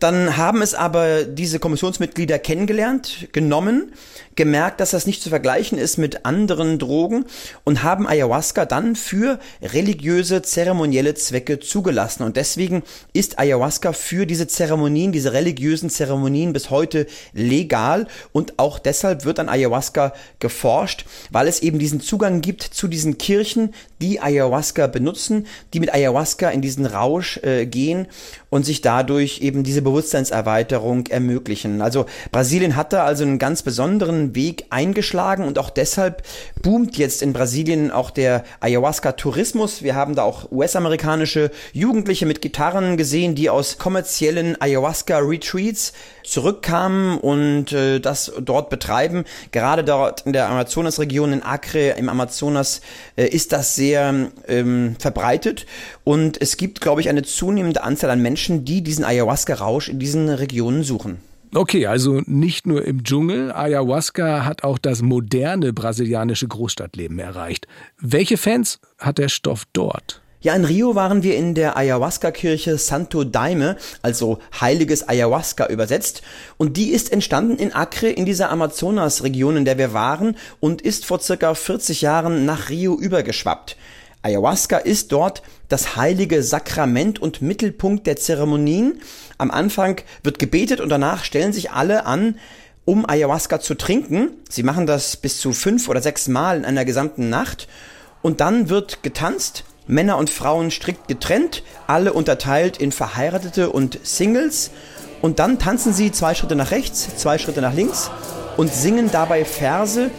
Dann 0.00 0.38
haben 0.38 0.62
es 0.62 0.72
aber 0.74 1.24
diese 1.24 1.58
Kommissionsmitglieder 1.58 2.38
kennengelernt, 2.38 3.28
genommen, 3.32 3.92
gemerkt, 4.34 4.80
dass 4.80 4.92
das 4.92 5.06
nicht 5.06 5.22
zu 5.22 5.28
vergleichen 5.28 5.76
ist 5.76 5.98
mit 5.98 6.24
anderen 6.24 6.78
Drogen 6.78 7.26
und 7.64 7.82
haben 7.82 8.06
Ayahuasca 8.06 8.64
dann 8.64 8.96
für 8.96 9.38
religiöse, 9.60 10.40
zeremonielle 10.40 11.14
Zwecke 11.14 11.60
zugelassen. 11.60 12.22
Und 12.22 12.38
deswegen 12.38 12.82
ist 13.12 13.38
Ayahuasca 13.38 13.92
für 13.92 14.24
diese 14.24 14.48
Zeremonien, 14.48 15.12
diese 15.12 15.34
religiösen 15.34 15.90
Zeremonien 15.90 16.54
bis 16.54 16.70
heute 16.70 17.06
legal 17.34 18.06
und 18.32 18.58
auch 18.58 18.78
deshalb 18.78 19.26
wird 19.26 19.38
an 19.38 19.50
Ayahuasca 19.50 20.14
geforscht, 20.38 21.04
weil 21.30 21.46
es 21.46 21.60
eben 21.60 21.78
diesen 21.78 22.00
Zugang 22.00 22.40
gibt 22.40 22.62
zu 22.62 22.88
diesen 22.88 23.18
Kirchen, 23.18 23.74
die 24.00 24.20
Ayahuasca 24.20 24.86
benutzen, 24.86 25.46
die 25.74 25.80
mit 25.80 25.92
Ayahuasca 25.92 26.50
in 26.50 26.62
diesen 26.62 26.86
Rausch 26.86 27.38
äh, 27.38 27.66
gehen 27.66 28.06
und 28.48 28.64
sich 28.64 28.80
dadurch 28.80 29.40
eben 29.40 29.62
diese 29.62 29.82
Bewusstseinserweiterung 29.82 31.06
ermöglichen. 31.06 31.82
Also 31.82 32.06
Brasilien 32.32 32.76
hat 32.76 32.92
da 32.92 33.04
also 33.04 33.24
einen 33.24 33.38
ganz 33.38 33.62
besonderen 33.62 34.34
Weg 34.34 34.64
eingeschlagen 34.70 35.44
und 35.44 35.58
auch 35.58 35.70
deshalb 35.70 36.22
boomt 36.62 36.96
jetzt 36.96 37.22
in 37.22 37.32
Brasilien 37.32 37.90
auch 37.90 38.10
der 38.10 38.44
Ayahuasca-Tourismus. 38.60 39.82
Wir 39.82 39.94
haben 39.94 40.14
da 40.14 40.22
auch 40.22 40.50
US-amerikanische 40.50 41.50
Jugendliche 41.72 42.26
mit 42.26 42.40
Gitarren 42.40 42.96
gesehen, 42.96 43.34
die 43.34 43.50
aus 43.50 43.78
kommerziellen 43.78 44.60
Ayahuasca-Retreats 44.60 45.92
zurückkamen 46.24 47.18
und 47.18 47.72
äh, 47.72 48.00
das 48.00 48.32
dort 48.40 48.70
betreiben. 48.70 49.24
Gerade 49.52 49.84
dort 49.84 50.22
in 50.22 50.32
der 50.32 50.48
Amazonasregion 50.48 51.32
in 51.32 51.42
Acre 51.42 51.90
im 51.90 52.08
Amazonas 52.08 52.80
äh, 53.16 53.26
ist 53.26 53.52
das 53.52 53.74
sehr 53.74 53.89
ähm, 53.94 54.96
verbreitet 54.98 55.66
und 56.04 56.40
es 56.40 56.56
gibt, 56.56 56.80
glaube 56.80 57.00
ich, 57.00 57.08
eine 57.08 57.22
zunehmende 57.22 57.82
Anzahl 57.82 58.10
an 58.10 58.22
Menschen, 58.22 58.64
die 58.64 58.82
diesen 58.82 59.04
Ayahuasca-Rausch 59.04 59.88
in 59.88 59.98
diesen 59.98 60.28
Regionen 60.28 60.82
suchen. 60.82 61.18
Okay, 61.52 61.86
also 61.86 62.22
nicht 62.26 62.66
nur 62.66 62.84
im 62.84 63.02
Dschungel, 63.02 63.50
Ayahuasca 63.50 64.44
hat 64.44 64.62
auch 64.62 64.78
das 64.78 65.02
moderne 65.02 65.72
brasilianische 65.72 66.46
Großstadtleben 66.46 67.18
erreicht. 67.18 67.66
Welche 67.98 68.36
Fans 68.36 68.78
hat 68.98 69.18
der 69.18 69.28
Stoff 69.28 69.64
dort? 69.72 70.22
Ja, 70.42 70.54
in 70.54 70.64
Rio 70.64 70.94
waren 70.94 71.22
wir 71.22 71.36
in 71.36 71.54
der 71.54 71.76
Ayahuasca-Kirche 71.76 72.78
Santo 72.78 73.24
Daime, 73.24 73.76
also 74.00 74.38
heiliges 74.58 75.06
Ayahuasca 75.06 75.66
übersetzt. 75.66 76.22
Und 76.56 76.78
die 76.78 76.92
ist 76.92 77.12
entstanden 77.12 77.58
in 77.58 77.74
Acre, 77.74 78.08
in 78.08 78.24
dieser 78.24 78.48
Amazonas-Region, 78.48 79.58
in 79.58 79.64
der 79.66 79.76
wir 79.76 79.92
waren, 79.92 80.38
und 80.58 80.80
ist 80.80 81.04
vor 81.04 81.20
circa 81.20 81.54
40 81.54 82.00
Jahren 82.00 82.46
nach 82.46 82.70
Rio 82.70 82.98
übergeschwappt. 82.98 83.76
Ayahuasca 84.22 84.78
ist 84.78 85.12
dort 85.12 85.42
das 85.68 85.96
heilige 85.96 86.42
Sakrament 86.42 87.18
und 87.18 87.42
Mittelpunkt 87.42 88.06
der 88.06 88.16
Zeremonien. 88.16 89.02
Am 89.36 89.50
Anfang 89.50 90.00
wird 90.22 90.38
gebetet 90.38 90.80
und 90.80 90.88
danach 90.88 91.22
stellen 91.22 91.52
sich 91.52 91.70
alle 91.70 92.06
an, 92.06 92.38
um 92.86 93.06
Ayahuasca 93.06 93.60
zu 93.60 93.74
trinken. 93.74 94.30
Sie 94.48 94.62
machen 94.62 94.86
das 94.86 95.18
bis 95.18 95.38
zu 95.38 95.52
fünf 95.52 95.86
oder 95.90 96.00
sechs 96.00 96.28
Mal 96.28 96.56
in 96.56 96.64
einer 96.64 96.86
gesamten 96.86 97.28
Nacht. 97.28 97.68
Und 98.22 98.40
dann 98.40 98.70
wird 98.70 99.02
getanzt 99.02 99.64
Männer 99.90 100.16
und 100.18 100.30
Frauen 100.30 100.70
strikt 100.70 101.08
getrennt, 101.08 101.62
alle 101.86 102.12
unterteilt 102.12 102.78
in 102.78 102.92
Verheiratete 102.92 103.70
und 103.70 103.98
Singles. 104.02 104.70
Und 105.20 105.38
dann 105.38 105.58
tanzen 105.58 105.92
sie 105.92 106.12
zwei 106.12 106.34
Schritte 106.34 106.56
nach 106.56 106.70
rechts, 106.70 107.16
zwei 107.16 107.36
Schritte 107.38 107.60
nach 107.60 107.74
links 107.74 108.10
und 108.56 108.72
singen 108.72 109.10
dabei 109.10 109.44
Verse 109.44 110.10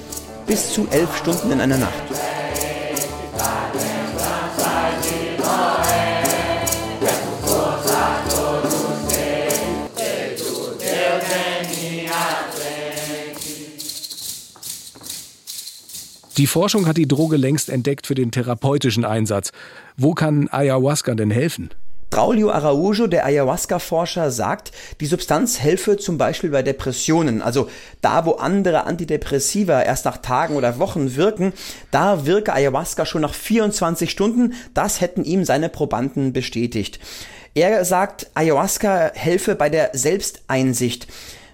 bis 0.45 0.73
zu 0.73 0.87
elf 0.91 1.17
Stunden 1.17 1.51
in 1.51 1.61
einer 1.61 1.77
Nacht. 1.77 1.93
Die 16.41 16.47
Forschung 16.47 16.87
hat 16.87 16.97
die 16.97 17.07
Droge 17.07 17.37
längst 17.37 17.69
entdeckt 17.69 18.07
für 18.07 18.15
den 18.15 18.31
therapeutischen 18.31 19.05
Einsatz. 19.05 19.51
Wo 19.95 20.15
kann 20.15 20.49
Ayahuasca 20.49 21.13
denn 21.13 21.29
helfen? 21.29 21.69
Braulio 22.09 22.49
Araujo, 22.49 23.05
der 23.05 23.27
Ayahuasca-Forscher, 23.27 24.31
sagt, 24.31 24.71
die 25.01 25.05
Substanz 25.05 25.59
helfe 25.59 25.97
zum 25.97 26.17
Beispiel 26.17 26.49
bei 26.49 26.63
Depressionen. 26.63 27.43
Also 27.43 27.69
da, 28.01 28.25
wo 28.25 28.31
andere 28.31 28.85
Antidepressiva 28.85 29.83
erst 29.83 30.05
nach 30.05 30.17
Tagen 30.17 30.55
oder 30.55 30.79
Wochen 30.79 31.15
wirken, 31.15 31.53
da 31.91 32.25
wirke 32.25 32.53
Ayahuasca 32.53 33.05
schon 33.05 33.21
nach 33.21 33.35
24 33.35 34.09
Stunden. 34.09 34.55
Das 34.73 34.99
hätten 34.99 35.23
ihm 35.23 35.45
seine 35.45 35.69
Probanden 35.69 36.33
bestätigt. 36.33 36.99
Er 37.53 37.85
sagt, 37.85 38.31
Ayahuasca 38.33 39.11
helfe 39.13 39.53
bei 39.53 39.69
der 39.69 39.91
Selbsteinsicht. 39.93 41.05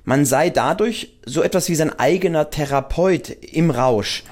Man 0.07 0.23
sei 0.23 0.49
dadurch 0.49 1.17
so 1.25 1.43
etwas 1.43 1.67
wie 1.67 1.75
sein 1.75 1.91
eigener 1.99 2.49
Therapeut 2.49 3.29
im 3.29 3.71
Rausch. 3.71 4.23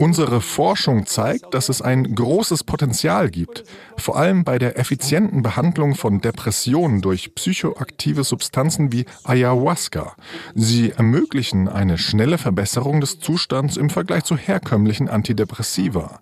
Unsere 0.00 0.40
Forschung 0.40 1.06
zeigt, 1.06 1.54
dass 1.54 1.68
es 1.68 1.80
ein 1.80 2.12
großes 2.12 2.64
Potenzial 2.64 3.30
gibt, 3.30 3.62
vor 3.96 4.16
allem 4.16 4.42
bei 4.42 4.58
der 4.58 4.80
effizienten 4.80 5.42
Behandlung 5.42 5.94
von 5.94 6.20
Depressionen 6.20 7.02
durch 7.02 7.36
psychoaktive 7.36 8.24
Substanzen 8.24 8.90
wie 8.92 9.06
Ayahuasca. 9.22 10.16
Sie 10.56 10.90
ermöglichen 10.90 11.68
eine 11.68 11.96
schnelle 11.96 12.38
Verbesserung 12.38 13.00
des 13.00 13.20
Zustands 13.20 13.76
im 13.76 13.90
Vergleich 13.90 14.24
zu 14.24 14.36
herkömmlichen 14.36 15.08
Antidepressiva. 15.08 16.18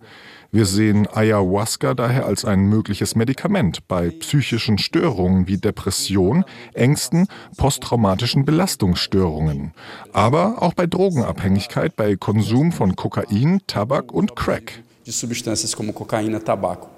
Wir 0.55 0.67
sehen 0.67 1.09
Ayahuasca 1.13 1.95
daher 1.95 2.27
als 2.27 2.45
ein 2.45 2.61
mögliches 2.61 3.17
Medikament 3.17 3.89
bei 3.89 4.11
psychischen 4.11 4.79
Störungen 4.79 5.49
wie 5.49 5.57
Depression, 5.57 6.45
Ängsten, 6.75 7.27
posttraumatischen 7.57 8.45
Belastungsstörungen, 8.45 9.75
aber 10.13 10.63
auch 10.63 10.73
bei 10.73 10.87
Drogenabhängigkeit 10.87 11.97
bei 11.97 12.15
Konsum 12.15 12.71
von 12.71 12.95
Kokain, 12.95 13.63
Tabak 13.67 14.13
und 14.13 14.37
Crack. 14.37 14.85
De 15.05 15.13
substâncias 15.13 15.75
como 15.75 15.93
cocaína, 15.93 16.39
tabaco. 16.39 16.89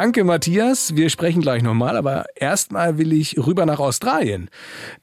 Danke, 0.00 0.22
Matthias. 0.22 0.94
Wir 0.94 1.10
sprechen 1.10 1.42
gleich 1.42 1.64
nochmal, 1.64 1.96
aber 1.96 2.26
erstmal 2.36 2.98
will 2.98 3.12
ich 3.12 3.36
rüber 3.36 3.66
nach 3.66 3.80
Australien. 3.80 4.48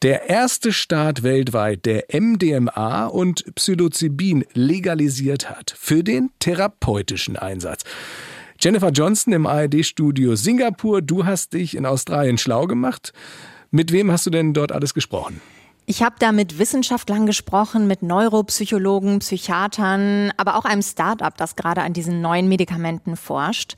Der 0.03 0.29
erste 0.29 0.71
Staat 0.71 1.21
weltweit, 1.21 1.85
der 1.85 2.05
MDMA 2.13 3.07
und 3.07 3.43
Psilocybin 3.55 4.45
legalisiert 4.53 5.49
hat 5.49 5.75
für 5.77 6.01
den 6.01 6.29
therapeutischen 6.39 7.35
Einsatz. 7.35 7.83
Jennifer 8.57 8.91
Johnston 8.91 9.33
im 9.33 9.45
ARD-Studio 9.47 10.37
Singapur, 10.37 11.01
du 11.01 11.25
hast 11.25 11.51
dich 11.51 11.75
in 11.75 11.85
Australien 11.85 12.37
schlau 12.37 12.65
gemacht. 12.65 13.11
Mit 13.71 13.91
wem 13.91 14.09
hast 14.13 14.25
du 14.27 14.29
denn 14.29 14.53
dort 14.53 14.71
alles 14.71 14.93
gesprochen? 14.93 15.41
Ich 15.88 16.01
habe 16.01 16.15
da 16.18 16.32
mit 16.32 16.58
Wissenschaftlern 16.58 17.27
gesprochen, 17.27 17.86
mit 17.86 18.01
Neuropsychologen, 18.01 19.20
Psychiatern, 19.20 20.32
aber 20.36 20.56
auch 20.56 20.65
einem 20.65 20.82
Start-up, 20.82 21.38
das 21.38 21.56
gerade 21.56 21.82
an 21.82 21.94
diesen 21.94 22.22
neuen 22.22 22.48
Medikamenten 22.48 23.15
forscht. 23.15 23.75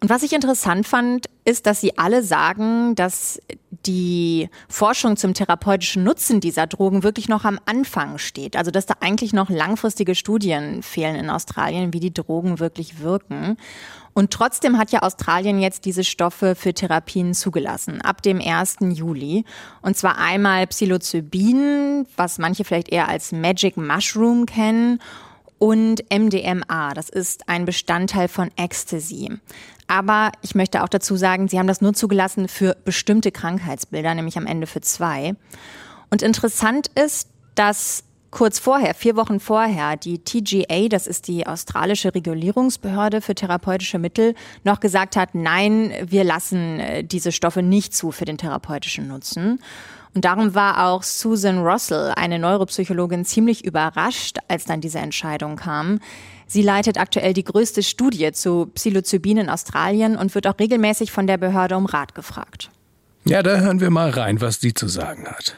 Und 0.00 0.08
was 0.08 0.22
ich 0.22 0.32
interessant 0.32 0.88
fand, 0.88 1.26
ist, 1.44 1.66
dass 1.66 1.82
sie 1.82 1.98
alle 1.98 2.22
sagen, 2.22 2.94
dass 2.94 3.40
die 3.86 4.48
Forschung 4.68 5.16
zum 5.16 5.34
therapeutischen 5.34 6.04
Nutzen 6.04 6.40
dieser 6.40 6.66
Drogen 6.66 7.02
wirklich 7.02 7.28
noch 7.28 7.44
am 7.44 7.58
Anfang 7.66 8.18
steht. 8.18 8.56
Also 8.56 8.70
dass 8.70 8.86
da 8.86 8.94
eigentlich 9.00 9.32
noch 9.32 9.50
langfristige 9.50 10.14
Studien 10.14 10.82
fehlen 10.82 11.16
in 11.16 11.30
Australien, 11.30 11.92
wie 11.92 12.00
die 12.00 12.12
Drogen 12.12 12.58
wirklich 12.58 13.00
wirken. 13.00 13.56
Und 14.12 14.32
trotzdem 14.32 14.76
hat 14.76 14.90
ja 14.90 15.02
Australien 15.02 15.60
jetzt 15.60 15.84
diese 15.84 16.04
Stoffe 16.04 16.54
für 16.54 16.74
Therapien 16.74 17.32
zugelassen, 17.32 18.00
ab 18.02 18.22
dem 18.22 18.40
1. 18.40 18.78
Juli. 18.80 19.44
Und 19.82 19.96
zwar 19.96 20.18
einmal 20.18 20.66
Psilocybin, 20.66 22.06
was 22.16 22.38
manche 22.38 22.64
vielleicht 22.64 22.88
eher 22.88 23.08
als 23.08 23.32
Magic 23.32 23.76
Mushroom 23.76 24.46
kennen, 24.46 24.98
und 25.60 26.02
MDMA, 26.10 26.94
das 26.94 27.10
ist 27.10 27.50
ein 27.50 27.66
Bestandteil 27.66 28.28
von 28.28 28.50
Ecstasy. 28.56 29.28
Aber 29.90 30.30
ich 30.40 30.54
möchte 30.54 30.84
auch 30.84 30.88
dazu 30.88 31.16
sagen, 31.16 31.48
sie 31.48 31.58
haben 31.58 31.66
das 31.66 31.80
nur 31.80 31.94
zugelassen 31.94 32.46
für 32.46 32.76
bestimmte 32.84 33.32
Krankheitsbilder, 33.32 34.14
nämlich 34.14 34.38
am 34.38 34.46
Ende 34.46 34.68
für 34.68 34.80
zwei. 34.80 35.34
Und 36.10 36.22
interessant 36.22 36.86
ist, 36.94 37.28
dass 37.56 38.04
kurz 38.30 38.60
vorher, 38.60 38.94
vier 38.94 39.16
Wochen 39.16 39.40
vorher, 39.40 39.96
die 39.96 40.22
TGA, 40.22 40.86
das 40.88 41.08
ist 41.08 41.26
die 41.26 41.44
australische 41.44 42.14
Regulierungsbehörde 42.14 43.20
für 43.20 43.34
therapeutische 43.34 43.98
Mittel, 43.98 44.36
noch 44.62 44.78
gesagt 44.78 45.16
hat, 45.16 45.34
nein, 45.34 45.92
wir 46.04 46.22
lassen 46.22 46.78
äh, 46.78 47.02
diese 47.02 47.32
Stoffe 47.32 47.60
nicht 47.60 47.92
zu 47.92 48.12
für 48.12 48.26
den 48.26 48.38
therapeutischen 48.38 49.08
Nutzen. 49.08 49.58
Und 50.14 50.24
darum 50.24 50.54
war 50.54 50.86
auch 50.88 51.02
Susan 51.02 51.58
Russell, 51.58 52.12
eine 52.16 52.38
Neuropsychologin, 52.38 53.24
ziemlich 53.24 53.64
überrascht, 53.64 54.38
als 54.48 54.64
dann 54.64 54.80
diese 54.80 54.98
Entscheidung 54.98 55.56
kam. 55.56 56.00
Sie 56.46 56.62
leitet 56.62 56.98
aktuell 56.98 57.32
die 57.32 57.44
größte 57.44 57.82
Studie 57.82 58.32
zu 58.32 58.66
Psilocybin 58.74 59.38
in 59.38 59.48
Australien 59.48 60.16
und 60.16 60.34
wird 60.34 60.48
auch 60.48 60.58
regelmäßig 60.58 61.12
von 61.12 61.28
der 61.28 61.38
Behörde 61.38 61.76
um 61.76 61.86
Rat 61.86 62.14
gefragt. 62.16 62.70
Ja, 63.30 63.44
da 63.44 63.60
hören 63.60 63.80
wir 63.80 63.90
mal 63.90 64.10
rein, 64.10 64.40
was 64.40 64.58
die 64.58 64.74
zu 64.74 64.88
sagen 64.88 65.24
hat. 65.28 65.54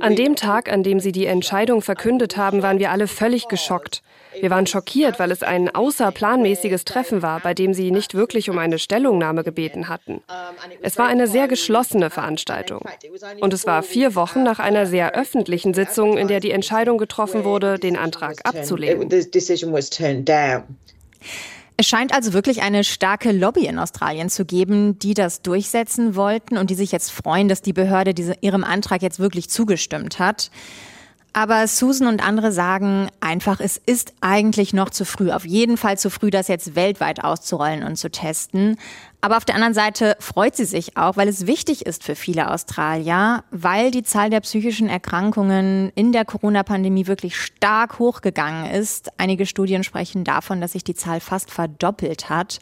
An 0.00 0.16
dem 0.16 0.34
Tag, 0.34 0.72
an 0.72 0.82
dem 0.82 0.98
sie 0.98 1.12
die 1.12 1.26
Entscheidung 1.26 1.82
verkündet 1.82 2.36
haben, 2.36 2.64
waren 2.64 2.80
wir 2.80 2.90
alle 2.90 3.06
völlig 3.06 3.46
geschockt. 3.46 4.02
Wir 4.40 4.50
waren 4.50 4.66
schockiert, 4.66 5.20
weil 5.20 5.30
es 5.30 5.44
ein 5.44 5.72
außerplanmäßiges 5.72 6.84
Treffen 6.84 7.22
war, 7.22 7.38
bei 7.38 7.54
dem 7.54 7.74
sie 7.74 7.92
nicht 7.92 8.14
wirklich 8.14 8.50
um 8.50 8.58
eine 8.58 8.80
Stellungnahme 8.80 9.44
gebeten 9.44 9.88
hatten. 9.88 10.20
Es 10.82 10.98
war 10.98 11.06
eine 11.06 11.28
sehr 11.28 11.46
geschlossene 11.46 12.10
Veranstaltung. 12.10 12.84
Und 13.40 13.54
es 13.54 13.68
war 13.68 13.84
vier 13.84 14.16
Wochen 14.16 14.42
nach 14.42 14.58
einer 14.58 14.86
sehr 14.86 15.14
öffentlichen 15.14 15.74
Sitzung, 15.74 16.18
in 16.18 16.26
der 16.26 16.40
die 16.40 16.50
Entscheidung 16.50 16.98
getroffen 16.98 17.44
wurde, 17.44 17.78
den 17.78 17.96
Antrag 17.96 18.40
abzulehnen. 18.42 19.08
Es 21.80 21.88
scheint 21.88 22.12
also 22.12 22.34
wirklich 22.34 22.60
eine 22.60 22.84
starke 22.84 23.32
Lobby 23.32 23.64
in 23.64 23.78
Australien 23.78 24.28
zu 24.28 24.44
geben, 24.44 24.98
die 24.98 25.14
das 25.14 25.40
durchsetzen 25.40 26.14
wollten 26.14 26.58
und 26.58 26.68
die 26.68 26.74
sich 26.74 26.92
jetzt 26.92 27.10
freuen, 27.10 27.48
dass 27.48 27.62
die 27.62 27.72
Behörde 27.72 28.12
diese, 28.12 28.34
ihrem 28.42 28.64
Antrag 28.64 29.00
jetzt 29.00 29.18
wirklich 29.18 29.48
zugestimmt 29.48 30.18
hat. 30.18 30.50
Aber 31.32 31.66
Susan 31.66 32.06
und 32.06 32.22
andere 32.22 32.52
sagen 32.52 33.08
einfach, 33.20 33.60
es 33.60 33.78
ist 33.78 34.12
eigentlich 34.20 34.74
noch 34.74 34.90
zu 34.90 35.06
früh. 35.06 35.30
Auf 35.30 35.46
jeden 35.46 35.78
Fall 35.78 35.96
zu 35.96 36.10
früh, 36.10 36.28
das 36.28 36.48
jetzt 36.48 36.76
weltweit 36.76 37.24
auszurollen 37.24 37.82
und 37.82 37.96
zu 37.96 38.10
testen. 38.10 38.76
Aber 39.22 39.36
auf 39.36 39.44
der 39.44 39.54
anderen 39.54 39.74
Seite 39.74 40.16
freut 40.18 40.56
sie 40.56 40.64
sich 40.64 40.96
auch, 40.96 41.16
weil 41.16 41.28
es 41.28 41.46
wichtig 41.46 41.84
ist 41.84 42.04
für 42.04 42.14
viele 42.14 42.50
Australier, 42.50 43.44
weil 43.50 43.90
die 43.90 44.02
Zahl 44.02 44.30
der 44.30 44.40
psychischen 44.40 44.88
Erkrankungen 44.88 45.92
in 45.94 46.12
der 46.12 46.24
Corona-Pandemie 46.24 47.06
wirklich 47.06 47.36
stark 47.36 47.98
hochgegangen 47.98 48.70
ist. 48.70 49.10
Einige 49.18 49.44
Studien 49.44 49.84
sprechen 49.84 50.24
davon, 50.24 50.60
dass 50.60 50.72
sich 50.72 50.84
die 50.84 50.94
Zahl 50.94 51.20
fast 51.20 51.50
verdoppelt 51.50 52.30
hat. 52.30 52.60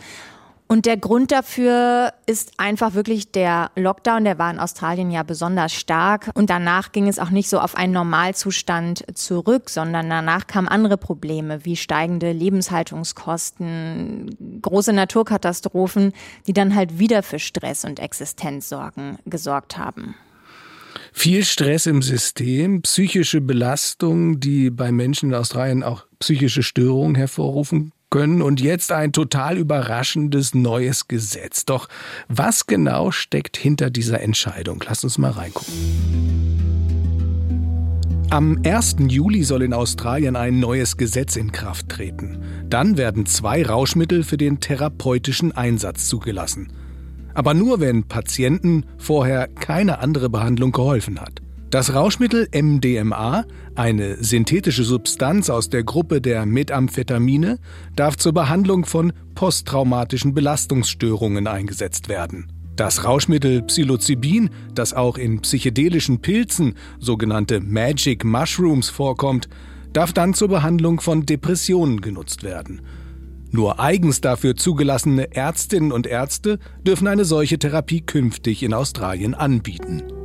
Und 0.71 0.85
der 0.85 0.99
Grund 0.99 1.33
dafür 1.33 2.13
ist 2.27 2.53
einfach 2.59 2.93
wirklich 2.93 3.33
der 3.33 3.71
Lockdown, 3.75 4.25
der 4.25 4.39
war 4.39 4.51
in 4.51 4.59
Australien 4.59 5.11
ja 5.11 5.23
besonders 5.23 5.73
stark. 5.73 6.31
Und 6.35 6.51
danach 6.51 6.93
ging 6.93 7.09
es 7.09 7.19
auch 7.19 7.31
nicht 7.31 7.49
so 7.49 7.59
auf 7.59 7.75
einen 7.75 7.95
Normalzustand 7.95 9.03
zurück, 9.15 9.71
sondern 9.71 10.11
danach 10.11 10.47
kamen 10.47 10.69
andere 10.69 10.99
Probleme 10.99 11.65
wie 11.65 11.75
steigende 11.75 12.33
Lebenshaltungskosten, 12.33 14.61
große 14.61 14.93
Naturkatastrophen, 14.93 16.13
die 16.47 16.53
dann 16.53 16.75
halt 16.75 16.99
wieder 16.99 17.23
für 17.23 17.39
Stress 17.39 17.87
und 17.87 17.99
Existenzsorgen 17.99 19.17
gesorgt 19.25 19.79
haben. 19.79 20.17
Viel 21.15 21.47
Stress 21.47 21.87
im 21.87 22.03
System, 22.03 22.83
psychische 22.83 23.41
Belastung, 23.41 24.39
die 24.39 24.69
bei 24.69 24.93
Menschen 24.93 25.31
in 25.31 25.35
Australien 25.35 25.83
auch 25.83 26.05
psychische 26.19 26.63
Störungen 26.63 27.15
hervorrufen 27.15 27.93
können 28.11 28.43
und 28.43 28.61
jetzt 28.61 28.93
ein 28.93 29.13
total 29.13 29.59
überraschendes 29.59 30.55
neues 30.55 31.09
Gesetz. 31.09 31.65
Doch 31.65 31.89
was 32.29 32.67
genau 32.67 33.11
steckt 33.11 33.57
hinter 33.57 33.91
dieser 33.91 34.21
Entscheidung? 34.21 34.83
Lass 34.87 35.05
uns 35.05 35.19
mal 35.19 35.31
reingucken. 35.31 35.73
Am 38.31 38.61
1. 38.63 38.97
Juli 39.09 39.43
soll 39.43 39.63
in 39.63 39.73
Australien 39.73 40.37
ein 40.37 40.61
neues 40.61 40.99
Gesetz 40.99 41.37
in 41.37 41.51
Kraft 41.51 41.89
treten. 41.89 42.43
Dann 42.69 42.99
werden 42.99 43.25
zwei 43.25 43.65
Rauschmittel 43.65 44.23
für 44.23 44.37
den 44.37 44.61
therapeutischen 44.61 45.53
Einsatz 45.53 46.09
zugelassen. 46.09 46.71
Aber 47.33 47.55
nur 47.55 47.81
wenn 47.81 48.05
Patienten 48.05 48.85
vorher 48.99 49.49
keine 49.49 50.01
andere 50.01 50.29
Behandlung 50.29 50.73
geholfen 50.73 51.21
hat. 51.21 51.41
Das 51.71 51.93
Rauschmittel 51.93 52.49
MDMA, 52.51 53.45
eine 53.75 54.17
synthetische 54.25 54.85
Substanz 54.85 55.51
aus 55.51 55.69
der 55.69 55.85
Gruppe 55.85 56.23
der 56.23 56.47
Methamphetamine, 56.47 57.59
darf 57.95 58.17
zur 58.17 58.33
Behandlung 58.33 58.87
von 58.87 59.13
posttraumatischen 59.35 60.33
Belastungsstörungen 60.33 61.47
eingesetzt 61.47 62.09
werden. 62.09 62.51
Das 62.75 63.05
Rauschmittel 63.05 63.61
Psilocybin, 63.65 64.49
das 64.75 64.95
auch 64.95 65.19
in 65.19 65.43
psychedelischen 65.43 66.23
Pilzen, 66.23 66.75
sogenannte 67.01 67.61
Magic 67.61 68.25
Mushrooms, 68.25 68.89
vorkommt, 68.89 69.51
darf 69.93 70.15
dann 70.15 70.33
zur 70.33 70.49
Behandlung 70.49 71.03
von 71.03 71.27
Depressionen 71.27 72.01
genutzt 72.01 72.45
werden. 72.45 72.81
Nur 73.51 73.79
eigens 73.79 74.23
dafür 74.23 74.57
zugelassene 74.57 75.35
Ärztinnen 75.35 75.93
und 75.93 76.07
Ärzte 76.07 76.61
dürfen 76.87 77.09
eine 77.09 77.27
solche 77.27 77.59
Therapie 77.59 78.01
künftig 78.01 78.63
in 78.63 78.73
Australien 78.73 79.35
anbieten. 79.35 80.18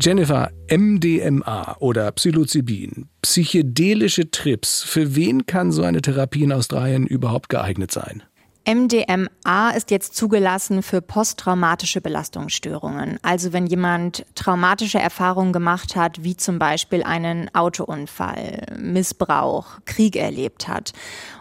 Jennifer, 0.00 0.52
MDMA 0.70 1.76
oder 1.80 2.12
Psilocybin, 2.12 3.08
psychedelische 3.20 4.30
Trips, 4.30 4.84
für 4.84 5.16
wen 5.16 5.44
kann 5.46 5.72
so 5.72 5.82
eine 5.82 6.00
Therapie 6.00 6.44
in 6.44 6.52
Australien 6.52 7.04
überhaupt 7.04 7.48
geeignet 7.48 7.90
sein? 7.90 8.22
MDMA 8.68 9.70
ist 9.70 9.90
jetzt 9.90 10.14
zugelassen 10.14 10.82
für 10.82 11.00
posttraumatische 11.00 12.02
Belastungsstörungen. 12.02 13.18
Also 13.22 13.54
wenn 13.54 13.66
jemand 13.66 14.26
traumatische 14.34 14.98
Erfahrungen 14.98 15.54
gemacht 15.54 15.96
hat, 15.96 16.22
wie 16.22 16.36
zum 16.36 16.58
Beispiel 16.58 17.02
einen 17.02 17.52
Autounfall, 17.54 18.66
Missbrauch, 18.78 19.78
Krieg 19.86 20.16
erlebt 20.16 20.68
hat 20.68 20.92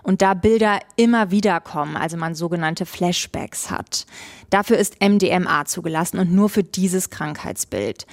und 0.04 0.22
da 0.22 0.36
Bilder 0.36 0.80
immer 0.96 1.30
wieder 1.30 1.60
kommen, 1.60 1.98
also 1.98 2.16
man 2.16 2.34
sogenannte 2.34 2.86
Flashbacks 2.86 3.70
hat. 3.70 4.06
Dafür 4.50 4.78
ist 4.78 5.02
MDMA 5.02 5.66
zugelassen 5.66 6.20
und 6.20 6.32
nur 6.32 6.48
für 6.48 6.64
dieses 6.64 7.10
Krankheitsbild. 7.10 8.08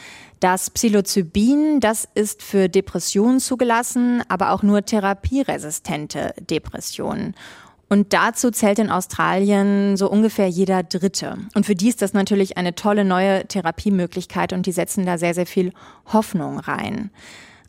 Das 0.44 0.68
Psilocybin, 0.68 1.80
das 1.80 2.06
ist 2.14 2.42
für 2.42 2.68
Depressionen 2.68 3.40
zugelassen, 3.40 4.22
aber 4.28 4.52
auch 4.52 4.62
nur 4.62 4.84
therapieresistente 4.84 6.34
Depressionen. 6.38 7.34
Und 7.88 8.12
dazu 8.12 8.50
zählt 8.50 8.78
in 8.78 8.90
Australien 8.90 9.96
so 9.96 10.10
ungefähr 10.10 10.46
jeder 10.46 10.82
Dritte. 10.82 11.38
Und 11.54 11.64
für 11.64 11.74
die 11.74 11.88
ist 11.88 12.02
das 12.02 12.12
natürlich 12.12 12.58
eine 12.58 12.74
tolle 12.74 13.06
neue 13.06 13.48
Therapiemöglichkeit 13.48 14.52
und 14.52 14.66
die 14.66 14.72
setzen 14.72 15.06
da 15.06 15.16
sehr, 15.16 15.32
sehr 15.32 15.46
viel 15.46 15.72
Hoffnung 16.12 16.58
rein. 16.58 17.08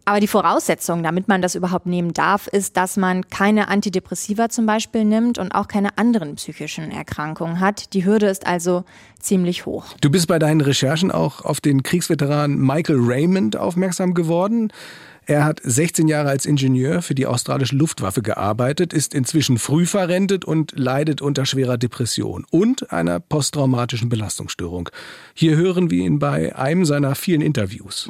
Aber 0.07 0.19
die 0.19 0.27
Voraussetzung, 0.27 1.01
damit 1.01 1.27
man 1.27 1.41
das 1.41 1.55
überhaupt 1.55 1.87
nehmen 1.87 2.13
darf, 2.13 2.45
ist, 2.45 2.77
dass 2.77 2.95
man 2.95 3.27
keine 3.29 3.69
Antidepressiva 3.69 4.49
zum 4.49 4.67
Beispiel 4.67 5.03
nimmt 5.03 5.39
und 5.39 5.51
auch 5.51 5.67
keine 5.67 5.97
anderen 5.97 6.35
psychischen 6.35 6.91
Erkrankungen 6.91 7.59
hat. 7.59 7.93
Die 7.93 8.05
Hürde 8.05 8.27
ist 8.27 8.45
also 8.45 8.83
ziemlich 9.19 9.65
hoch. 9.65 9.85
Du 10.01 10.11
bist 10.11 10.27
bei 10.27 10.37
deinen 10.37 10.61
Recherchen 10.61 11.11
auch 11.11 11.43
auf 11.43 11.59
den 11.59 11.81
Kriegsveteran 11.81 12.55
Michael 12.55 12.99
Raymond 12.99 13.57
aufmerksam 13.57 14.13
geworden. 14.13 14.71
Er 15.27 15.43
hat 15.43 15.59
16 15.63 16.07
Jahre 16.07 16.29
als 16.29 16.45
Ingenieur 16.45 17.01
für 17.01 17.15
die 17.15 17.25
australische 17.25 17.75
Luftwaffe 17.75 18.21
gearbeitet, 18.21 18.93
ist 18.93 19.15
inzwischen 19.15 19.57
früh 19.57 19.87
verrentet 19.87 20.45
und 20.45 20.73
leidet 20.77 21.19
unter 21.21 21.47
schwerer 21.47 21.79
Depression 21.79 22.45
und 22.51 22.91
einer 22.91 23.19
posttraumatischen 23.19 24.09
Belastungsstörung. 24.09 24.89
Hier 25.33 25.55
hören 25.55 25.89
wir 25.89 26.05
ihn 26.05 26.19
bei 26.19 26.55
einem 26.55 26.85
seiner 26.85 27.15
vielen 27.15 27.41
Interviews. 27.41 28.07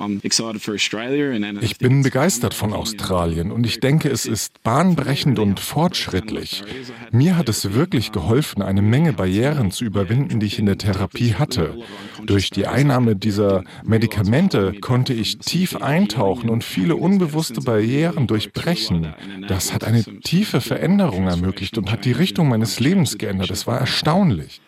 Ich 1.62 1.78
bin 1.78 2.04
begeistert 2.04 2.54
von 2.54 2.74
Australien 2.74 3.52
und 3.52 3.66
ich 3.66 3.80
denke, 3.80 4.10
es 4.10 4.26
ist 4.26 4.62
bahnbrechend 4.64 5.40
und 5.40 5.62
fortschrittlich. 5.62 6.64
Mir 7.12 7.38
hat 7.38 7.48
es 7.48 7.74
wirklich 7.74 8.12
geholfen, 8.12 8.62
eine 8.62 8.82
Menge 8.82 9.14
Barrieren 9.14 9.72
zu 9.72 9.86
überwinden, 9.86 10.42
die 10.42 10.48
ich 10.48 10.60
in 10.60 10.66
der 10.66 10.78
Therapie 10.78 11.36
hatte. 11.36 11.78
Durch 12.26 12.50
die 12.50 12.68
Einnahme 12.68 13.16
dieser 13.16 13.64
Medikamente 13.84 14.74
konnte 14.82 15.14
ich 15.14 15.38
tief 15.38 15.78
eintauchen 15.78 16.50
und 16.50 16.64
viele 16.64 16.96
unbewusste 17.06 17.62
Barrieren 17.62 18.28
durchbrechen. 18.28 19.14
Das 19.48 19.74
hat 19.74 19.84
eine 19.84 20.04
tiefe 20.22 20.60
Veränderung 20.60 21.28
ermöglicht 21.28 21.78
und 21.78 21.92
hat 21.92 22.06
die 22.06 22.12
Richtung 22.12 22.50
meines 22.50 22.80
Lebens 22.80 23.18
geändert. 23.18 23.52
Es 23.52 23.68
war 23.68 23.80
erstaunlich. 23.80 24.62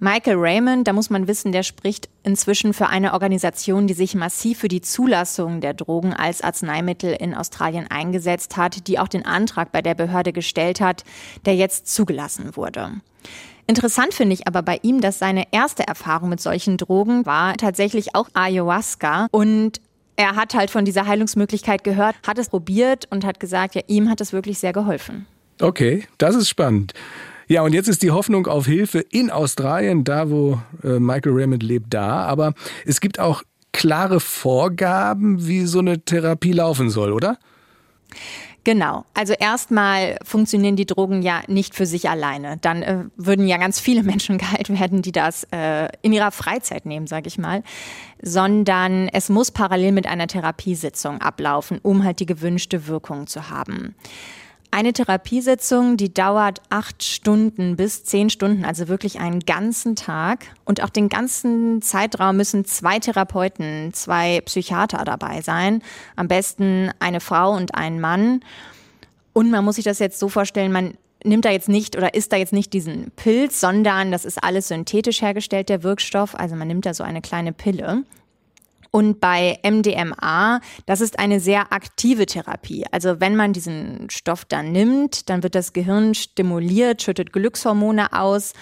Michael 0.00 0.36
Raymond, 0.36 0.88
da 0.88 0.92
muss 0.92 1.08
man 1.08 1.28
wissen, 1.28 1.52
der 1.52 1.62
spricht 1.62 2.08
inzwischen 2.24 2.74
für 2.74 2.88
eine 2.88 3.12
Organisation, 3.12 3.86
die 3.86 3.94
sich 3.94 4.14
massiv 4.14 4.58
für 4.58 4.68
die 4.68 4.80
Zulassung 4.80 5.60
der 5.60 5.72
Drogen 5.72 6.12
als 6.12 6.42
Arzneimittel 6.42 7.14
in 7.14 7.32
Australien 7.32 7.86
eingesetzt 7.88 8.56
hat, 8.56 8.88
die 8.88 8.98
auch 8.98 9.08
den 9.08 9.24
Antrag 9.24 9.70
bei 9.70 9.82
der 9.82 9.94
Behörde 9.94 10.32
gestellt 10.32 10.80
hat, 10.80 11.04
der 11.46 11.54
jetzt 11.54 11.86
zugelassen 11.86 12.56
wurde. 12.56 12.90
Interessant 13.66 14.12
finde 14.12 14.34
ich 14.34 14.46
aber 14.46 14.62
bei 14.62 14.78
ihm, 14.82 15.00
dass 15.00 15.18
seine 15.18 15.46
erste 15.52 15.86
Erfahrung 15.86 16.28
mit 16.28 16.40
solchen 16.40 16.76
Drogen 16.76 17.24
war 17.24 17.56
tatsächlich 17.56 18.14
auch 18.14 18.28
Ayahuasca 18.34 19.28
und 19.30 19.80
er 20.16 20.36
hat 20.36 20.54
halt 20.54 20.70
von 20.70 20.84
dieser 20.84 21.06
Heilungsmöglichkeit 21.06 21.84
gehört, 21.84 22.16
hat 22.26 22.38
es 22.38 22.48
probiert 22.48 23.06
und 23.10 23.24
hat 23.24 23.40
gesagt, 23.40 23.74
ja, 23.74 23.82
ihm 23.86 24.08
hat 24.10 24.20
es 24.20 24.32
wirklich 24.32 24.58
sehr 24.58 24.72
geholfen. 24.72 25.26
Okay, 25.60 26.06
das 26.18 26.34
ist 26.34 26.48
spannend. 26.48 26.92
Ja, 27.46 27.62
und 27.62 27.74
jetzt 27.74 27.88
ist 27.88 28.02
die 28.02 28.10
Hoffnung 28.10 28.46
auf 28.46 28.66
Hilfe 28.66 29.00
in 29.00 29.30
Australien, 29.30 30.04
da 30.04 30.30
wo 30.30 30.60
äh, 30.82 30.98
Michael 30.98 31.32
Raymond 31.34 31.62
lebt, 31.62 31.92
da. 31.92 32.24
Aber 32.24 32.54
es 32.86 33.00
gibt 33.00 33.20
auch 33.20 33.42
klare 33.72 34.20
Vorgaben, 34.20 35.46
wie 35.46 35.66
so 35.66 35.80
eine 35.80 36.00
Therapie 36.00 36.52
laufen 36.52 36.90
soll, 36.90 37.12
oder? 37.12 37.38
Genau. 38.64 39.04
Also 39.12 39.34
erstmal 39.34 40.16
funktionieren 40.24 40.74
die 40.74 40.86
Drogen 40.86 41.20
ja 41.20 41.42
nicht 41.48 41.74
für 41.74 41.84
sich 41.84 42.08
alleine. 42.08 42.56
Dann 42.62 42.82
äh, 42.82 43.04
würden 43.16 43.46
ja 43.46 43.58
ganz 43.58 43.78
viele 43.78 44.02
Menschen 44.04 44.38
geheilt 44.38 44.70
werden, 44.70 45.02
die 45.02 45.12
das 45.12 45.46
äh, 45.52 45.88
in 46.00 46.12
ihrer 46.12 46.30
Freizeit 46.30 46.86
nehmen, 46.86 47.06
sage 47.06 47.28
ich 47.28 47.38
mal. 47.38 47.62
Sondern 48.22 49.08
es 49.08 49.28
muss 49.28 49.50
parallel 49.50 49.92
mit 49.92 50.06
einer 50.06 50.26
Therapiesitzung 50.26 51.20
ablaufen, 51.20 51.78
um 51.82 52.04
halt 52.04 52.20
die 52.20 52.26
gewünschte 52.26 52.86
Wirkung 52.86 53.26
zu 53.26 53.50
haben. 53.50 53.94
Eine 54.74 54.92
Therapiesitzung, 54.92 55.96
die 55.96 56.12
dauert 56.12 56.60
acht 56.68 57.04
Stunden 57.04 57.76
bis 57.76 58.02
zehn 58.02 58.28
Stunden, 58.28 58.64
also 58.64 58.88
wirklich 58.88 59.20
einen 59.20 59.38
ganzen 59.38 59.94
Tag. 59.94 60.46
Und 60.64 60.82
auch 60.82 60.88
den 60.88 61.08
ganzen 61.08 61.80
Zeitraum 61.80 62.36
müssen 62.36 62.64
zwei 62.64 62.98
Therapeuten, 62.98 63.94
zwei 63.94 64.40
Psychiater 64.40 65.04
dabei 65.04 65.42
sein. 65.42 65.80
Am 66.16 66.26
besten 66.26 66.90
eine 66.98 67.20
Frau 67.20 67.54
und 67.54 67.76
ein 67.76 68.00
Mann. 68.00 68.40
Und 69.32 69.52
man 69.52 69.64
muss 69.64 69.76
sich 69.76 69.84
das 69.84 70.00
jetzt 70.00 70.18
so 70.18 70.28
vorstellen, 70.28 70.72
man 70.72 70.94
nimmt 71.22 71.44
da 71.44 71.50
jetzt 71.50 71.68
nicht 71.68 71.96
oder 71.96 72.14
isst 72.14 72.32
da 72.32 72.36
jetzt 72.36 72.52
nicht 72.52 72.72
diesen 72.72 73.12
Pilz, 73.14 73.60
sondern 73.60 74.10
das 74.10 74.24
ist 74.24 74.42
alles 74.42 74.66
synthetisch 74.66 75.22
hergestellt, 75.22 75.68
der 75.68 75.84
Wirkstoff. 75.84 76.34
Also 76.34 76.56
man 76.56 76.66
nimmt 76.66 76.84
da 76.84 76.94
so 76.94 77.04
eine 77.04 77.22
kleine 77.22 77.52
Pille. 77.52 78.02
Und 78.94 79.18
bei 79.18 79.58
MDMA, 79.68 80.60
das 80.86 81.00
ist 81.00 81.18
eine 81.18 81.40
sehr 81.40 81.72
aktive 81.72 82.26
Therapie. 82.26 82.86
Also 82.92 83.18
wenn 83.18 83.34
man 83.34 83.52
diesen 83.52 84.08
Stoff 84.08 84.44
dann 84.44 84.70
nimmt, 84.70 85.28
dann 85.28 85.42
wird 85.42 85.56
das 85.56 85.72
Gehirn 85.72 86.14
stimuliert, 86.14 87.02
schüttet 87.02 87.32
Glückshormone 87.32 88.12
aus 88.12 88.52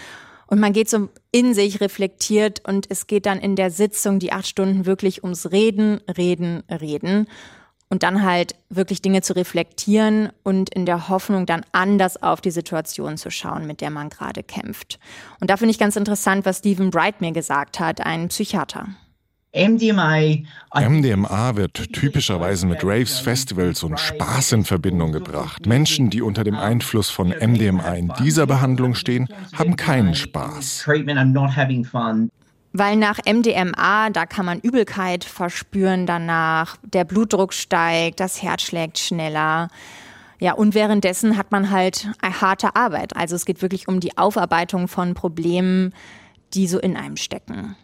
und 0.46 0.58
man 0.58 0.72
geht 0.72 0.88
so 0.88 1.10
in 1.32 1.52
sich 1.52 1.82
reflektiert 1.82 2.66
und 2.66 2.90
es 2.90 3.06
geht 3.06 3.26
dann 3.26 3.40
in 3.40 3.56
der 3.56 3.70
Sitzung 3.70 4.20
die 4.20 4.32
acht 4.32 4.46
Stunden 4.46 4.86
wirklich 4.86 5.22
ums 5.22 5.52
Reden, 5.52 6.00
Reden, 6.16 6.62
Reden 6.70 7.26
und 7.90 8.02
dann 8.02 8.22
halt 8.22 8.54
wirklich 8.70 9.02
Dinge 9.02 9.20
zu 9.20 9.36
reflektieren 9.36 10.30
und 10.44 10.74
in 10.74 10.86
der 10.86 11.10
Hoffnung 11.10 11.44
dann 11.44 11.60
anders 11.72 12.22
auf 12.22 12.40
die 12.40 12.52
Situation 12.52 13.18
zu 13.18 13.30
schauen, 13.30 13.66
mit 13.66 13.82
der 13.82 13.90
man 13.90 14.08
gerade 14.08 14.42
kämpft. 14.42 14.98
Und 15.40 15.50
da 15.50 15.58
finde 15.58 15.72
ich 15.72 15.78
ganz 15.78 15.96
interessant, 15.96 16.46
was 16.46 16.60
Stephen 16.60 16.90
Bright 16.90 17.20
mir 17.20 17.32
gesagt 17.32 17.80
hat, 17.80 18.00
ein 18.00 18.28
Psychiater. 18.28 18.86
MDMA, 19.54 20.38
MDMA 20.74 21.56
wird 21.56 21.92
typischerweise 21.92 22.66
mit 22.66 22.82
Raves, 22.82 23.18
Festivals 23.18 23.82
und 23.82 24.00
Spaß 24.00 24.52
in 24.52 24.64
Verbindung 24.64 25.12
gebracht. 25.12 25.66
Menschen, 25.66 26.08
die 26.08 26.22
unter 26.22 26.42
dem 26.42 26.56
Einfluss 26.56 27.10
von 27.10 27.28
MDMA 27.28 27.92
in 27.92 28.10
dieser 28.18 28.46
Behandlung 28.46 28.94
stehen, 28.94 29.28
haben 29.52 29.76
keinen 29.76 30.14
Spaß. 30.14 30.86
Weil 32.72 32.96
nach 32.96 33.18
MDMA, 33.26 34.08
da 34.08 34.24
kann 34.24 34.46
man 34.46 34.58
Übelkeit 34.60 35.24
verspüren 35.24 36.06
danach, 36.06 36.78
der 36.82 37.04
Blutdruck 37.04 37.52
steigt, 37.52 38.20
das 38.20 38.42
Herz 38.42 38.62
schlägt 38.62 38.98
schneller. 38.98 39.68
Ja, 40.40 40.54
und 40.54 40.74
währenddessen 40.74 41.36
hat 41.36 41.52
man 41.52 41.70
halt 41.70 42.08
eine 42.22 42.40
harte 42.40 42.74
Arbeit. 42.74 43.14
Also 43.16 43.36
es 43.36 43.44
geht 43.44 43.60
wirklich 43.60 43.86
um 43.86 44.00
die 44.00 44.16
Aufarbeitung 44.16 44.88
von 44.88 45.12
Problemen, 45.12 45.92
die 46.54 46.66
so 46.66 46.78
in 46.78 46.96
einem 46.96 47.18
stecken. 47.18 47.76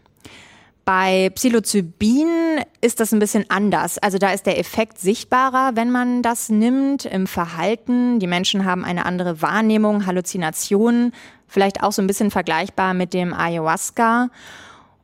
Bei 0.89 1.29
Psilocybin 1.35 2.65
ist 2.81 2.99
das 2.99 3.13
ein 3.13 3.19
bisschen 3.19 3.45
anders. 3.51 3.99
Also 3.99 4.17
da 4.17 4.33
ist 4.33 4.47
der 4.47 4.59
Effekt 4.59 4.99
sichtbarer, 4.99 5.73
wenn 5.75 5.91
man 5.91 6.23
das 6.23 6.49
nimmt 6.49 7.05
im 7.05 7.27
Verhalten. 7.27 8.21
Die 8.21 8.27
Menschen 8.27 8.65
haben 8.65 8.87
eine 8.87 9.05
andere 9.05 9.43
Wahrnehmung, 9.43 10.07
Halluzinationen, 10.07 11.13
vielleicht 11.47 11.83
auch 11.83 11.93
so 11.93 12.01
ein 12.01 12.07
bisschen 12.07 12.31
vergleichbar 12.31 12.95
mit 12.95 13.13
dem 13.13 13.35
Ayahuasca. 13.35 14.31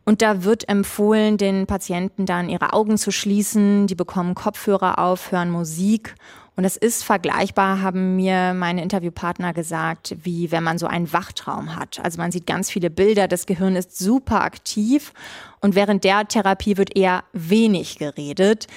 Und 0.07 0.23
da 0.23 0.43
wird 0.43 0.71
empfohlen, 0.71 1.37
den 1.37 1.67
Patienten 1.67 2.25
dann 2.25 2.49
ihre 2.49 2.73
Augen 2.73 2.97
zu 2.97 3.11
schließen. 3.11 3.87
Die 3.87 3.95
bekommen 3.95 4.35
Kopfhörer 4.35 4.99
auf, 4.99 5.33
hören 5.33 5.51
Musik 5.51 6.15
und 6.57 6.63
das 6.63 6.77
ist 6.77 7.03
vergleichbar, 7.03 7.83
haben 7.83 8.15
mir 8.17 8.55
meine 8.55 8.83
Interviewpartner 8.83 9.53
gesagt, 9.53 10.17
wie 10.23 10.53
wenn 10.53 10.63
man 10.63 10.79
so 10.79 10.87
einen 10.87 11.13
Wachtraum 11.13 11.75
hat. 11.75 12.01
Also 12.03 12.21
man 12.21 12.31
sieht 12.31 12.47
ganz 12.47 12.71
viele 12.71 12.91
Bilder, 12.91 13.27
das 13.27 13.47
Gehirn 13.47 13.75
ist 13.75 13.99
super 13.99 14.43
aktiv 14.43 15.13
und 15.61 15.75
während 15.75 16.05
der 16.05 16.29
Therapie 16.29 16.77
wird 16.77 16.97
eher 16.97 17.25
wenig 17.33 17.99
geredet. 17.99 18.69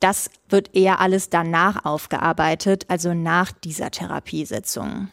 Das 0.00 0.30
wird 0.48 0.74
eher 0.74 1.00
alles 1.00 1.28
danach 1.28 1.84
aufgearbeitet, 1.84 2.86
also 2.88 3.12
nach 3.12 3.52
dieser 3.52 3.90
Therapiesitzung. 3.90 5.08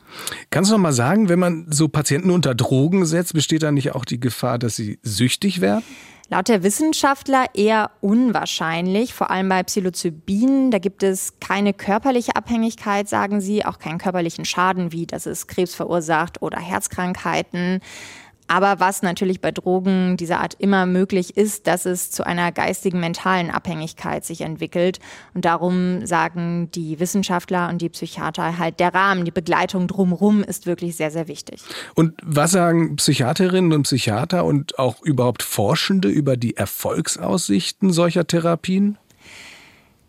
Kannst 0.50 0.72
du 0.72 0.76
noch 0.76 0.82
mal 0.82 0.94
sagen, 0.94 1.28
wenn 1.28 1.40
man 1.40 1.68
so 1.70 1.90
Patienten 1.90 2.32
unter 2.32 2.56
Drogen 2.56 3.06
setzt, 3.06 3.34
besteht 3.34 3.64
da 3.64 3.72
nicht 3.72 3.94
auch 3.94 4.06
die 4.06 4.20
Gefahr, 4.20 4.58
dass 4.58 4.78
sie 4.78 4.98
süchtig 5.04 5.60
werden? 5.60 5.84
Laut 6.30 6.50
der 6.50 6.62
Wissenschaftler 6.62 7.46
eher 7.54 7.92
unwahrscheinlich, 8.02 9.14
vor 9.14 9.32
allem 9.32 9.48
bei 9.48 9.64
Psilocybin. 9.64 10.72
Da 10.72 10.78
gibt 10.78 11.02
es 11.02 11.40
keine 11.40 11.74
körperliche 11.74 12.36
Abhängigkeit, 12.36 13.08
sagen 13.08 13.40
sie, 13.40 13.64
auch 13.64 13.80
keinen 13.80 13.98
körperlichen 13.98 14.44
Schaden, 14.44 14.92
wie 14.92 15.08
dass 15.08 15.26
es 15.26 15.48
Krebs 15.48 15.74
verursacht 15.74 16.42
oder 16.42 16.60
Herzkrankheiten. 16.60 17.80
Aber 18.48 18.80
was 18.80 19.02
natürlich 19.02 19.42
bei 19.42 19.52
Drogen 19.52 20.18
dieser 20.18 20.40
Art 20.40 20.56
immer 20.60 20.86
möglich 20.86 21.36
ist, 21.36 21.68
dass 21.68 21.86
es 21.86 22.12
zu 22.12 22.26
einer 22.26 22.52
geistigen 22.52 23.00
mentalen 23.00 23.52
Abhängigkeit 23.52 24.26
sich 24.26 24.42
entwickelt. 24.42 25.00
Und 25.34 25.46
darum 25.46 26.06
sagen 26.06 26.70
die 26.72 27.00
Wissenschaftler 27.00 27.70
und 27.70 27.82
die 27.82 27.90
Psychiater 27.90 28.58
halt, 28.58 28.80
der 28.80 28.94
Rahmen, 28.94 29.26
die 29.26 29.32
Begleitung 29.32 29.88
drumherum 29.88 30.44
ist 30.44 30.66
wirklich 30.66 30.96
sehr, 30.96 31.12
sehr 31.12 31.28
wichtig. 31.28 31.62
Und 31.96 32.14
was 32.24 32.52
sagen 32.52 32.96
Psychiaterinnen 32.96 33.74
und 33.74 33.84
Psychiater 33.84 34.46
und 34.46 34.80
auch 34.80 35.02
überhaupt 35.02 35.44
Forschende 35.44 36.08
über 36.08 36.38
die 36.38 36.56
Erfolgsaussichten 36.56 37.92
solcher 37.92 38.28
Therapien? 38.28 38.98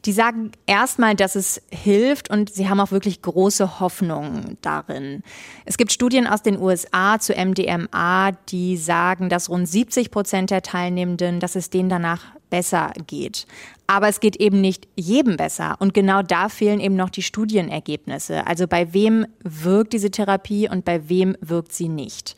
Die 0.04 0.12
sagen 0.12 0.52
erstmal, 0.66 1.16
dass 1.16 1.34
es 1.34 1.60
hilft 1.70 2.30
und 2.30 2.52
sie 2.52 2.68
haben 2.68 2.80
auch 2.80 2.92
wirklich 2.92 3.20
große 3.20 3.80
Hoffnung 3.80 4.56
darin. 4.62 5.22
Es 5.64 5.76
gibt 5.76 5.92
Studien 5.92 6.26
aus 6.26 6.42
den 6.42 6.58
USA 6.60 7.18
zu 7.18 7.34
MDMA, 7.34 8.32
die 8.48 8.76
sagen, 8.76 9.28
dass 9.28 9.50
rund 9.50 9.68
70 9.68 10.10
Prozent 10.10 10.50
der 10.50 10.62
Teilnehmenden, 10.62 11.40
dass 11.40 11.56
es 11.56 11.70
denen 11.70 11.88
danach 11.88 12.26
besser 12.48 12.92
geht. 13.06 13.46
Aber 13.86 14.08
es 14.08 14.20
geht 14.20 14.36
eben 14.36 14.60
nicht 14.60 14.86
jedem 14.96 15.36
besser. 15.36 15.76
Und 15.80 15.94
genau 15.94 16.22
da 16.22 16.48
fehlen 16.48 16.80
eben 16.80 16.96
noch 16.96 17.10
die 17.10 17.22
Studienergebnisse. 17.22 18.46
Also 18.46 18.68
bei 18.68 18.92
wem 18.92 19.26
wirkt 19.42 19.92
diese 19.92 20.10
Therapie 20.10 20.68
und 20.68 20.84
bei 20.84 21.08
wem 21.08 21.36
wirkt 21.40 21.72
sie 21.72 21.88
nicht. 21.88 22.36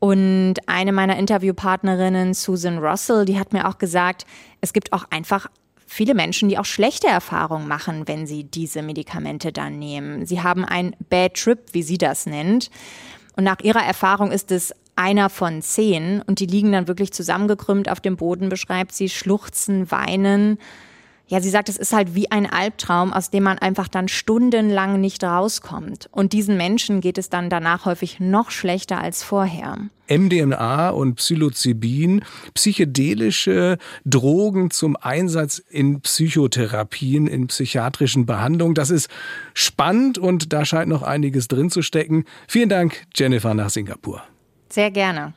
Und 0.00 0.56
eine 0.66 0.92
meiner 0.92 1.16
Interviewpartnerinnen, 1.16 2.34
Susan 2.34 2.78
Russell, 2.78 3.24
die 3.24 3.38
hat 3.38 3.54
mir 3.54 3.66
auch 3.66 3.78
gesagt, 3.78 4.26
es 4.60 4.72
gibt 4.72 4.92
auch 4.92 5.06
einfach 5.10 5.48
viele 5.94 6.14
Menschen, 6.14 6.48
die 6.48 6.58
auch 6.58 6.64
schlechte 6.64 7.06
Erfahrungen 7.06 7.68
machen, 7.68 8.08
wenn 8.08 8.26
sie 8.26 8.42
diese 8.42 8.82
Medikamente 8.82 9.52
dann 9.52 9.78
nehmen. 9.78 10.26
Sie 10.26 10.42
haben 10.42 10.64
einen 10.64 10.96
Bad 11.08 11.34
Trip, 11.34 11.60
wie 11.70 11.84
sie 11.84 11.98
das 11.98 12.26
nennt. 12.26 12.68
Und 13.36 13.44
nach 13.44 13.60
ihrer 13.60 13.84
Erfahrung 13.84 14.32
ist 14.32 14.50
es 14.50 14.74
einer 14.96 15.30
von 15.30 15.62
zehn 15.62 16.20
und 16.22 16.40
die 16.40 16.46
liegen 16.46 16.72
dann 16.72 16.88
wirklich 16.88 17.12
zusammengekrümmt 17.12 17.88
auf 17.88 18.00
dem 18.00 18.16
Boden, 18.16 18.48
beschreibt 18.48 18.92
sie, 18.92 19.08
schluchzen, 19.08 19.90
weinen. 19.92 20.58
Ja, 21.26 21.40
sie 21.40 21.48
sagt, 21.48 21.70
es 21.70 21.78
ist 21.78 21.94
halt 21.94 22.14
wie 22.14 22.30
ein 22.30 22.44
Albtraum, 22.44 23.12
aus 23.12 23.30
dem 23.30 23.44
man 23.44 23.58
einfach 23.58 23.88
dann 23.88 24.08
stundenlang 24.08 25.00
nicht 25.00 25.24
rauskommt. 25.24 26.08
Und 26.12 26.34
diesen 26.34 26.58
Menschen 26.58 27.00
geht 27.00 27.16
es 27.16 27.30
dann 27.30 27.48
danach 27.48 27.86
häufig 27.86 28.20
noch 28.20 28.50
schlechter 28.50 29.00
als 29.00 29.22
vorher. 29.22 29.78
MDMA 30.06 30.90
und 30.90 31.14
Psilocybin, 31.14 32.22
psychedelische 32.52 33.78
Drogen 34.04 34.70
zum 34.70 34.96
Einsatz 34.96 35.62
in 35.70 36.02
Psychotherapien, 36.02 37.26
in 37.26 37.46
psychiatrischen 37.46 38.26
Behandlungen. 38.26 38.74
Das 38.74 38.90
ist 38.90 39.08
spannend 39.54 40.18
und 40.18 40.52
da 40.52 40.66
scheint 40.66 40.90
noch 40.90 41.02
einiges 41.02 41.48
drin 41.48 41.70
zu 41.70 41.80
stecken. 41.80 42.24
Vielen 42.46 42.68
Dank, 42.68 43.06
Jennifer, 43.16 43.54
nach 43.54 43.70
Singapur. 43.70 44.22
Sehr 44.68 44.90
gerne. 44.90 45.32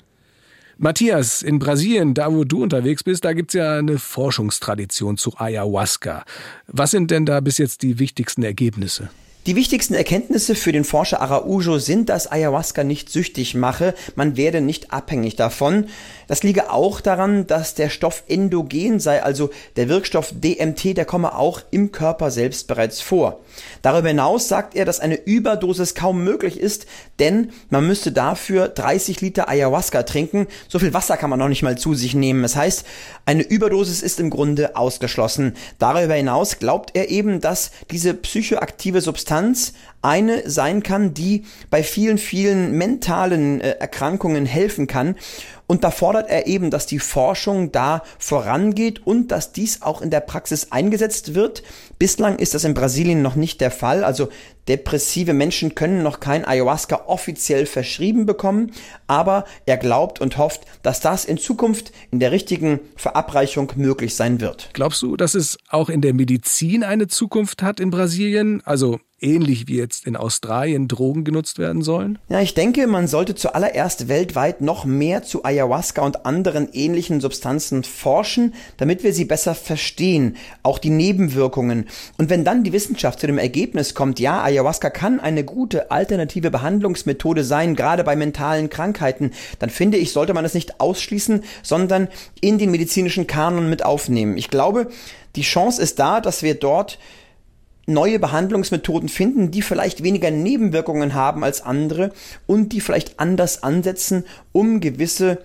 Matthias, 0.79 1.41
in 1.41 1.57
Brasilien, 1.57 2.13
da 2.13 2.31
wo 2.31 2.43
du 2.43 2.61
unterwegs 2.61 3.03
bist, 3.03 3.25
da 3.25 3.33
gibt's 3.33 3.55
ja 3.55 3.79
eine 3.79 3.97
Forschungstradition 3.97 5.17
zu 5.17 5.33
Ayahuasca. 5.35 6.23
Was 6.67 6.91
sind 6.91 7.09
denn 7.09 7.25
da 7.25 7.39
bis 7.39 7.57
jetzt 7.57 7.81
die 7.81 7.97
wichtigsten 7.97 8.43
Ergebnisse? 8.43 9.09
Die 9.47 9.55
wichtigsten 9.55 9.93
Erkenntnisse 9.93 10.55
für 10.55 10.73
den 10.73 10.83
Forscher 10.83 11.21
Araujo 11.21 11.79
sind, 11.79 12.09
dass 12.09 12.29
Ayahuasca 12.29 12.83
nicht 12.83 13.09
süchtig 13.09 13.55
mache, 13.55 13.93
man 14.15 14.35
werde 14.35 14.59
nicht 14.59 14.91
abhängig 14.91 15.37
davon. 15.37 15.85
Das 16.27 16.43
liege 16.43 16.69
auch 16.69 16.99
daran, 16.99 17.47
dass 17.47 17.73
der 17.73 17.87
Stoff 17.87 18.23
endogen 18.27 18.99
sei, 18.99 19.23
also 19.23 19.49
der 19.77 19.87
Wirkstoff 19.87 20.33
DMT, 20.33 20.97
der 20.97 21.05
komme 21.05 21.33
auch 21.33 21.61
im 21.71 21.93
Körper 21.93 22.29
selbst 22.29 22.67
bereits 22.67 22.99
vor. 22.99 23.39
Darüber 23.81 24.09
hinaus 24.09 24.49
sagt 24.49 24.75
er, 24.75 24.83
dass 24.83 24.99
eine 24.99 25.15
Überdosis 25.15 25.95
kaum 25.95 26.25
möglich 26.25 26.59
ist, 26.59 26.85
denn 27.19 27.51
man 27.69 27.87
müsste 27.87 28.11
dafür 28.11 28.67
30 28.67 29.21
Liter 29.21 29.47
Ayahuasca 29.47 30.03
trinken. 30.03 30.47
So 30.67 30.79
viel 30.79 30.93
Wasser 30.93 31.15
kann 31.15 31.29
man 31.29 31.39
noch 31.39 31.47
nicht 31.47 31.63
mal 31.63 31.77
zu 31.77 31.93
sich 31.93 32.13
nehmen. 32.13 32.41
Das 32.41 32.57
heißt, 32.57 32.85
eine 33.25 33.43
Überdosis 33.43 34.01
ist 34.01 34.19
im 34.19 34.29
Grunde 34.29 34.75
ausgeschlossen. 34.75 35.55
Darüber 35.79 36.15
hinaus 36.15 36.59
glaubt 36.59 36.97
er 36.97 37.09
eben, 37.09 37.39
dass 37.39 37.71
diese 37.91 38.13
psychoaktive 38.13 38.99
Substanz 38.99 39.36
eine 40.01 40.49
sein 40.49 40.83
kann, 40.83 41.13
die 41.13 41.43
bei 41.69 41.83
vielen, 41.83 42.17
vielen 42.17 42.71
mentalen 42.77 43.61
äh, 43.61 43.71
Erkrankungen 43.71 44.45
helfen 44.45 44.87
kann. 44.87 45.15
Und 45.67 45.83
da 45.83 45.91
fordert 45.91 46.29
er 46.29 46.47
eben, 46.47 46.71
dass 46.71 46.85
die 46.85 46.99
Forschung 46.99 47.73
da 47.73 48.01
vorangeht 48.19 49.05
und 49.05 49.31
dass 49.31 49.51
dies 49.51 49.81
auch 49.81 50.01
in 50.01 50.09
der 50.09 50.21
Praxis 50.21 50.71
eingesetzt 50.71 51.35
wird. 51.35 51.61
Bislang 51.99 52.39
ist 52.39 52.53
das 52.53 52.63
in 52.63 52.73
Brasilien 52.73 53.21
noch 53.21 53.35
nicht 53.35 53.59
der 53.59 53.69
Fall. 53.69 54.05
Also 54.05 54.29
depressive 54.69 55.33
Menschen 55.33 55.75
können 55.75 56.03
noch 56.03 56.21
kein 56.21 56.45
Ayahuasca 56.45 57.03
offiziell 57.07 57.65
verschrieben 57.65 58.25
bekommen. 58.25 58.71
Aber 59.07 59.43
er 59.65 59.75
glaubt 59.75 60.21
und 60.21 60.37
hofft, 60.37 60.61
dass 60.83 61.01
das 61.01 61.25
in 61.25 61.37
Zukunft 61.37 61.91
in 62.11 62.21
der 62.21 62.31
richtigen 62.31 62.79
Verabreichung 62.95 63.73
möglich 63.75 64.15
sein 64.15 64.39
wird. 64.39 64.69
Glaubst 64.71 65.01
du, 65.01 65.17
dass 65.17 65.35
es 65.35 65.57
auch 65.69 65.89
in 65.89 65.99
der 65.99 66.13
Medizin 66.13 66.85
eine 66.85 67.07
Zukunft 67.07 67.61
hat 67.61 67.81
in 67.81 67.89
Brasilien? 67.89 68.61
Also 68.63 69.01
ähnlich 69.19 69.67
wie 69.67 69.77
jetzt 69.77 70.05
in 70.05 70.15
Australien 70.15 70.87
Drogen 70.87 71.23
genutzt 71.23 71.57
werden 71.57 71.81
sollen? 71.81 72.19
Ja, 72.29 72.39
ich 72.41 72.53
denke, 72.53 72.85
man 72.87 73.07
sollte 73.07 73.35
zuallererst 73.35 74.07
weltweit 74.07 74.61
noch 74.61 74.85
mehr 74.85 75.23
zu 75.23 75.43
Ayahuasca 75.43 76.03
und 76.03 76.25
anderen 76.25 76.69
ähnlichen 76.73 77.19
Substanzen 77.19 77.83
forschen, 77.83 78.53
damit 78.77 79.03
wir 79.03 79.13
sie 79.13 79.25
besser 79.25 79.55
verstehen, 79.55 80.35
auch 80.61 80.77
die 80.77 80.89
Nebenwirkungen. 80.89 81.87
Und 82.17 82.29
wenn 82.29 82.43
dann 82.43 82.63
die 82.63 82.73
Wissenschaft 82.73 83.19
zu 83.19 83.27
dem 83.27 83.37
Ergebnis 83.37 83.95
kommt, 83.95 84.19
ja, 84.19 84.43
Ayahuasca 84.43 84.89
kann 84.89 85.19
eine 85.19 85.43
gute 85.43 85.89
alternative 85.89 86.51
Behandlungsmethode 86.51 87.43
sein, 87.43 87.75
gerade 87.75 88.03
bei 88.03 88.15
mentalen 88.15 88.69
Krankheiten, 88.69 89.31
dann 89.59 89.69
finde 89.69 89.97
ich, 89.97 90.11
sollte 90.11 90.33
man 90.33 90.45
es 90.45 90.53
nicht 90.53 90.79
ausschließen, 90.79 91.43
sondern 91.63 92.07
in 92.41 92.57
den 92.57 92.71
medizinischen 92.71 93.25
Kanon 93.27 93.69
mit 93.69 93.83
aufnehmen. 93.83 94.37
Ich 94.37 94.49
glaube, 94.49 94.89
die 95.35 95.41
Chance 95.41 95.81
ist 95.81 95.99
da, 95.99 96.21
dass 96.21 96.43
wir 96.43 96.55
dort 96.55 96.99
neue 97.87 98.19
Behandlungsmethoden 98.19 99.09
finden, 99.09 99.49
die 99.49 99.61
vielleicht 99.61 100.03
weniger 100.03 100.29
Nebenwirkungen 100.29 101.13
haben 101.13 101.43
als 101.43 101.61
andere 101.61 102.11
und 102.45 102.73
die 102.73 102.81
vielleicht 102.81 103.19
anders 103.19 103.63
ansetzen, 103.63 104.25
um 104.51 104.81
gewisse 104.81 105.39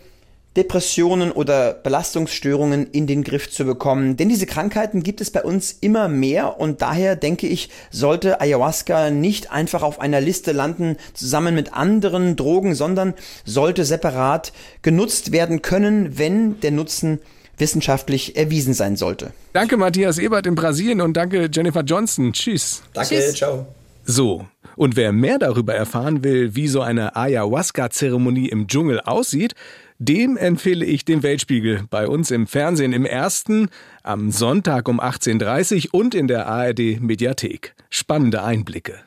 Depressionen 0.56 1.32
oder 1.32 1.72
Belastungsstörungen 1.72 2.90
in 2.90 3.06
den 3.06 3.24
Griff 3.24 3.50
zu 3.50 3.64
bekommen. 3.64 4.18
Denn 4.18 4.28
diese 4.28 4.44
Krankheiten 4.44 5.02
gibt 5.02 5.22
es 5.22 5.30
bei 5.30 5.42
uns 5.42 5.72
immer 5.80 6.08
mehr 6.08 6.60
und 6.60 6.82
daher 6.82 7.16
denke 7.16 7.46
ich, 7.46 7.70
sollte 7.90 8.40
Ayahuasca 8.40 9.10
nicht 9.10 9.50
einfach 9.50 9.82
auf 9.82 9.98
einer 9.98 10.20
Liste 10.20 10.52
landen 10.52 10.96
zusammen 11.14 11.54
mit 11.54 11.72
anderen 11.72 12.36
Drogen, 12.36 12.74
sondern 12.74 13.14
sollte 13.46 13.86
separat 13.86 14.52
genutzt 14.82 15.32
werden 15.32 15.62
können, 15.62 16.18
wenn 16.18 16.60
der 16.60 16.72
Nutzen 16.72 17.20
wissenschaftlich 17.62 18.36
erwiesen 18.36 18.74
sein 18.74 18.96
sollte. 18.96 19.32
Danke 19.52 19.76
Matthias 19.76 20.18
Ebert 20.18 20.46
in 20.46 20.56
Brasilien 20.56 21.00
und 21.00 21.16
danke 21.16 21.48
Jennifer 21.50 21.82
Johnson. 21.82 22.32
Tschüss. 22.32 22.82
Danke, 22.92 23.14
Tschüss. 23.14 23.34
ciao. 23.34 23.66
So, 24.04 24.46
und 24.74 24.96
wer 24.96 25.12
mehr 25.12 25.38
darüber 25.38 25.72
erfahren 25.74 26.24
will, 26.24 26.56
wie 26.56 26.66
so 26.66 26.80
eine 26.82 27.14
Ayahuasca-Zeremonie 27.14 28.48
im 28.48 28.66
Dschungel 28.66 29.00
aussieht, 29.00 29.54
dem 29.98 30.36
empfehle 30.36 30.84
ich 30.84 31.04
den 31.04 31.22
Weltspiegel 31.22 31.84
bei 31.88 32.08
uns 32.08 32.32
im 32.32 32.48
Fernsehen 32.48 32.92
im 32.92 33.04
ersten, 33.04 33.68
am 34.02 34.32
Sonntag 34.32 34.88
um 34.88 35.00
18.30 35.00 35.86
Uhr 35.86 36.00
und 36.00 36.16
in 36.16 36.26
der 36.26 36.48
ARD 36.48 37.00
Mediathek. 37.00 37.76
Spannende 37.90 38.42
Einblicke. 38.42 38.98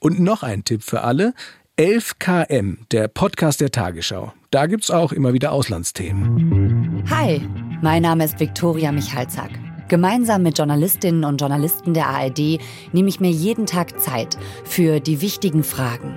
Und 0.00 0.20
noch 0.20 0.42
ein 0.42 0.64
Tipp 0.64 0.82
für 0.82 1.00
alle. 1.00 1.32
11KM, 1.78 2.78
der 2.90 3.08
Podcast 3.08 3.62
der 3.62 3.70
Tagesschau. 3.70 4.34
Da 4.50 4.66
gibt's 4.66 4.90
auch 4.90 5.12
immer 5.12 5.32
wieder 5.32 5.52
Auslandsthemen. 5.52 7.04
Hi, 7.10 7.42
mein 7.82 8.02
Name 8.02 8.24
ist 8.24 8.40
Viktoria 8.40 8.92
Michalzack. 8.92 9.50
Gemeinsam 9.88 10.42
mit 10.42 10.58
Journalistinnen 10.58 11.24
und 11.24 11.40
Journalisten 11.40 11.94
der 11.94 12.08
ARD 12.08 12.58
nehme 12.92 13.08
ich 13.08 13.20
mir 13.20 13.30
jeden 13.30 13.66
Tag 13.66 14.00
Zeit 14.00 14.36
für 14.64 14.98
die 15.00 15.20
wichtigen 15.20 15.62
Fragen. 15.62 16.16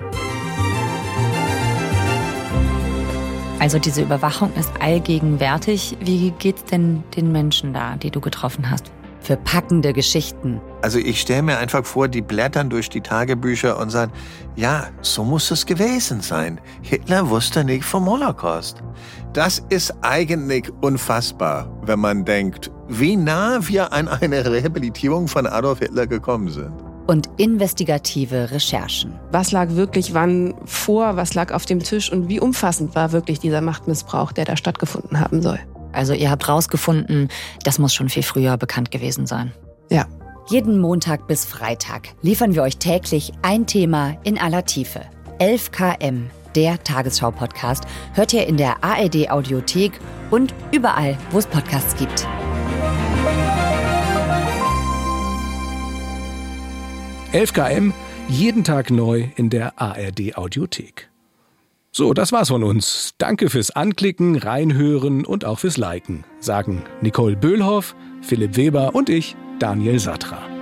Also 3.60 3.78
diese 3.78 4.02
Überwachung 4.02 4.50
ist 4.58 4.72
allgegenwärtig. 4.80 5.96
Wie 6.00 6.30
geht's 6.38 6.64
denn 6.64 7.04
den 7.14 7.30
Menschen 7.30 7.74
da, 7.74 7.96
die 7.96 8.10
du 8.10 8.20
getroffen 8.20 8.70
hast? 8.70 8.90
Für 9.20 9.36
packende 9.36 9.92
Geschichten. 9.92 10.62
Also 10.80 10.98
ich 10.98 11.20
stelle 11.20 11.42
mir 11.42 11.58
einfach 11.58 11.84
vor, 11.84 12.08
die 12.08 12.22
blättern 12.22 12.70
durch 12.70 12.88
die 12.88 13.02
Tagebücher 13.02 13.78
und 13.78 13.90
sagen, 13.90 14.12
ja, 14.56 14.88
so 15.02 15.24
muss 15.24 15.50
es 15.50 15.66
gewesen 15.66 16.22
sein. 16.22 16.58
Hitler 16.80 17.28
wusste 17.28 17.62
nicht 17.62 17.84
vom 17.84 18.06
Holocaust. 18.06 18.82
Das 19.32 19.62
ist 19.68 19.94
eigentlich 20.02 20.72
unfassbar, 20.80 21.70
wenn 21.82 22.00
man 22.00 22.24
denkt, 22.24 22.70
wie 22.88 23.14
nah 23.16 23.60
wir 23.62 23.92
an 23.92 24.08
eine 24.08 24.44
Rehabilitierung 24.44 25.28
von 25.28 25.46
Adolf 25.46 25.78
Hitler 25.78 26.08
gekommen 26.08 26.48
sind 26.48 26.72
und 27.06 27.28
investigative 27.38 28.50
Recherchen. 28.50 29.18
Was 29.32 29.52
lag 29.52 29.70
wirklich 29.70 30.14
wann 30.14 30.54
vor, 30.64 31.16
was 31.16 31.34
lag 31.34 31.52
auf 31.52 31.66
dem 31.66 31.80
Tisch 31.80 32.10
und 32.10 32.28
wie 32.28 32.40
umfassend 32.40 32.94
war 32.94 33.12
wirklich 33.12 33.40
dieser 33.40 33.60
Machtmissbrauch, 33.60 34.32
der 34.32 34.44
da 34.44 34.56
stattgefunden 34.56 35.18
haben 35.18 35.42
soll. 35.42 35.58
Also 35.92 36.12
ihr 36.12 36.30
habt 36.30 36.48
rausgefunden, 36.48 37.28
das 37.64 37.78
muss 37.78 37.94
schon 37.94 38.08
viel 38.08 38.22
früher 38.22 38.56
bekannt 38.56 38.90
gewesen 38.90 39.26
sein. 39.26 39.52
Ja. 39.90 40.06
Jeden 40.48 40.80
Montag 40.80 41.28
bis 41.28 41.44
Freitag 41.44 42.08
liefern 42.22 42.54
wir 42.54 42.62
euch 42.62 42.78
täglich 42.78 43.32
ein 43.42 43.66
Thema 43.66 44.16
in 44.24 44.38
aller 44.38 44.64
Tiefe. 44.64 45.02
11 45.38 45.70
km, 45.70 46.30
der 46.54 46.82
Tagesschau-Podcast, 46.82 47.84
hört 48.14 48.32
ihr 48.32 48.46
in 48.46 48.56
der 48.56 48.82
ARD-Audiothek 48.82 49.92
und 50.30 50.54
überall, 50.72 51.16
wo 51.30 51.38
es 51.38 51.46
Podcasts 51.46 51.96
gibt. 51.96 52.26
11 57.32 57.52
km, 57.52 57.92
jeden 58.28 58.64
Tag 58.64 58.90
neu 58.90 59.28
in 59.36 59.50
der 59.50 59.80
ARD 59.80 60.36
Audiothek. 60.36 61.08
So, 61.92 62.12
das 62.12 62.32
war's 62.32 62.48
von 62.48 62.64
uns. 62.64 63.14
Danke 63.18 63.50
fürs 63.50 63.70
Anklicken, 63.70 64.36
Reinhören 64.36 65.24
und 65.24 65.44
auch 65.44 65.60
fürs 65.60 65.76
Liken, 65.76 66.24
sagen 66.40 66.82
Nicole 67.00 67.36
Böhlhoff, 67.36 67.94
Philipp 68.20 68.56
Weber 68.56 68.94
und 68.94 69.08
ich, 69.08 69.36
Daniel 69.58 69.98
Satra. 69.98 70.59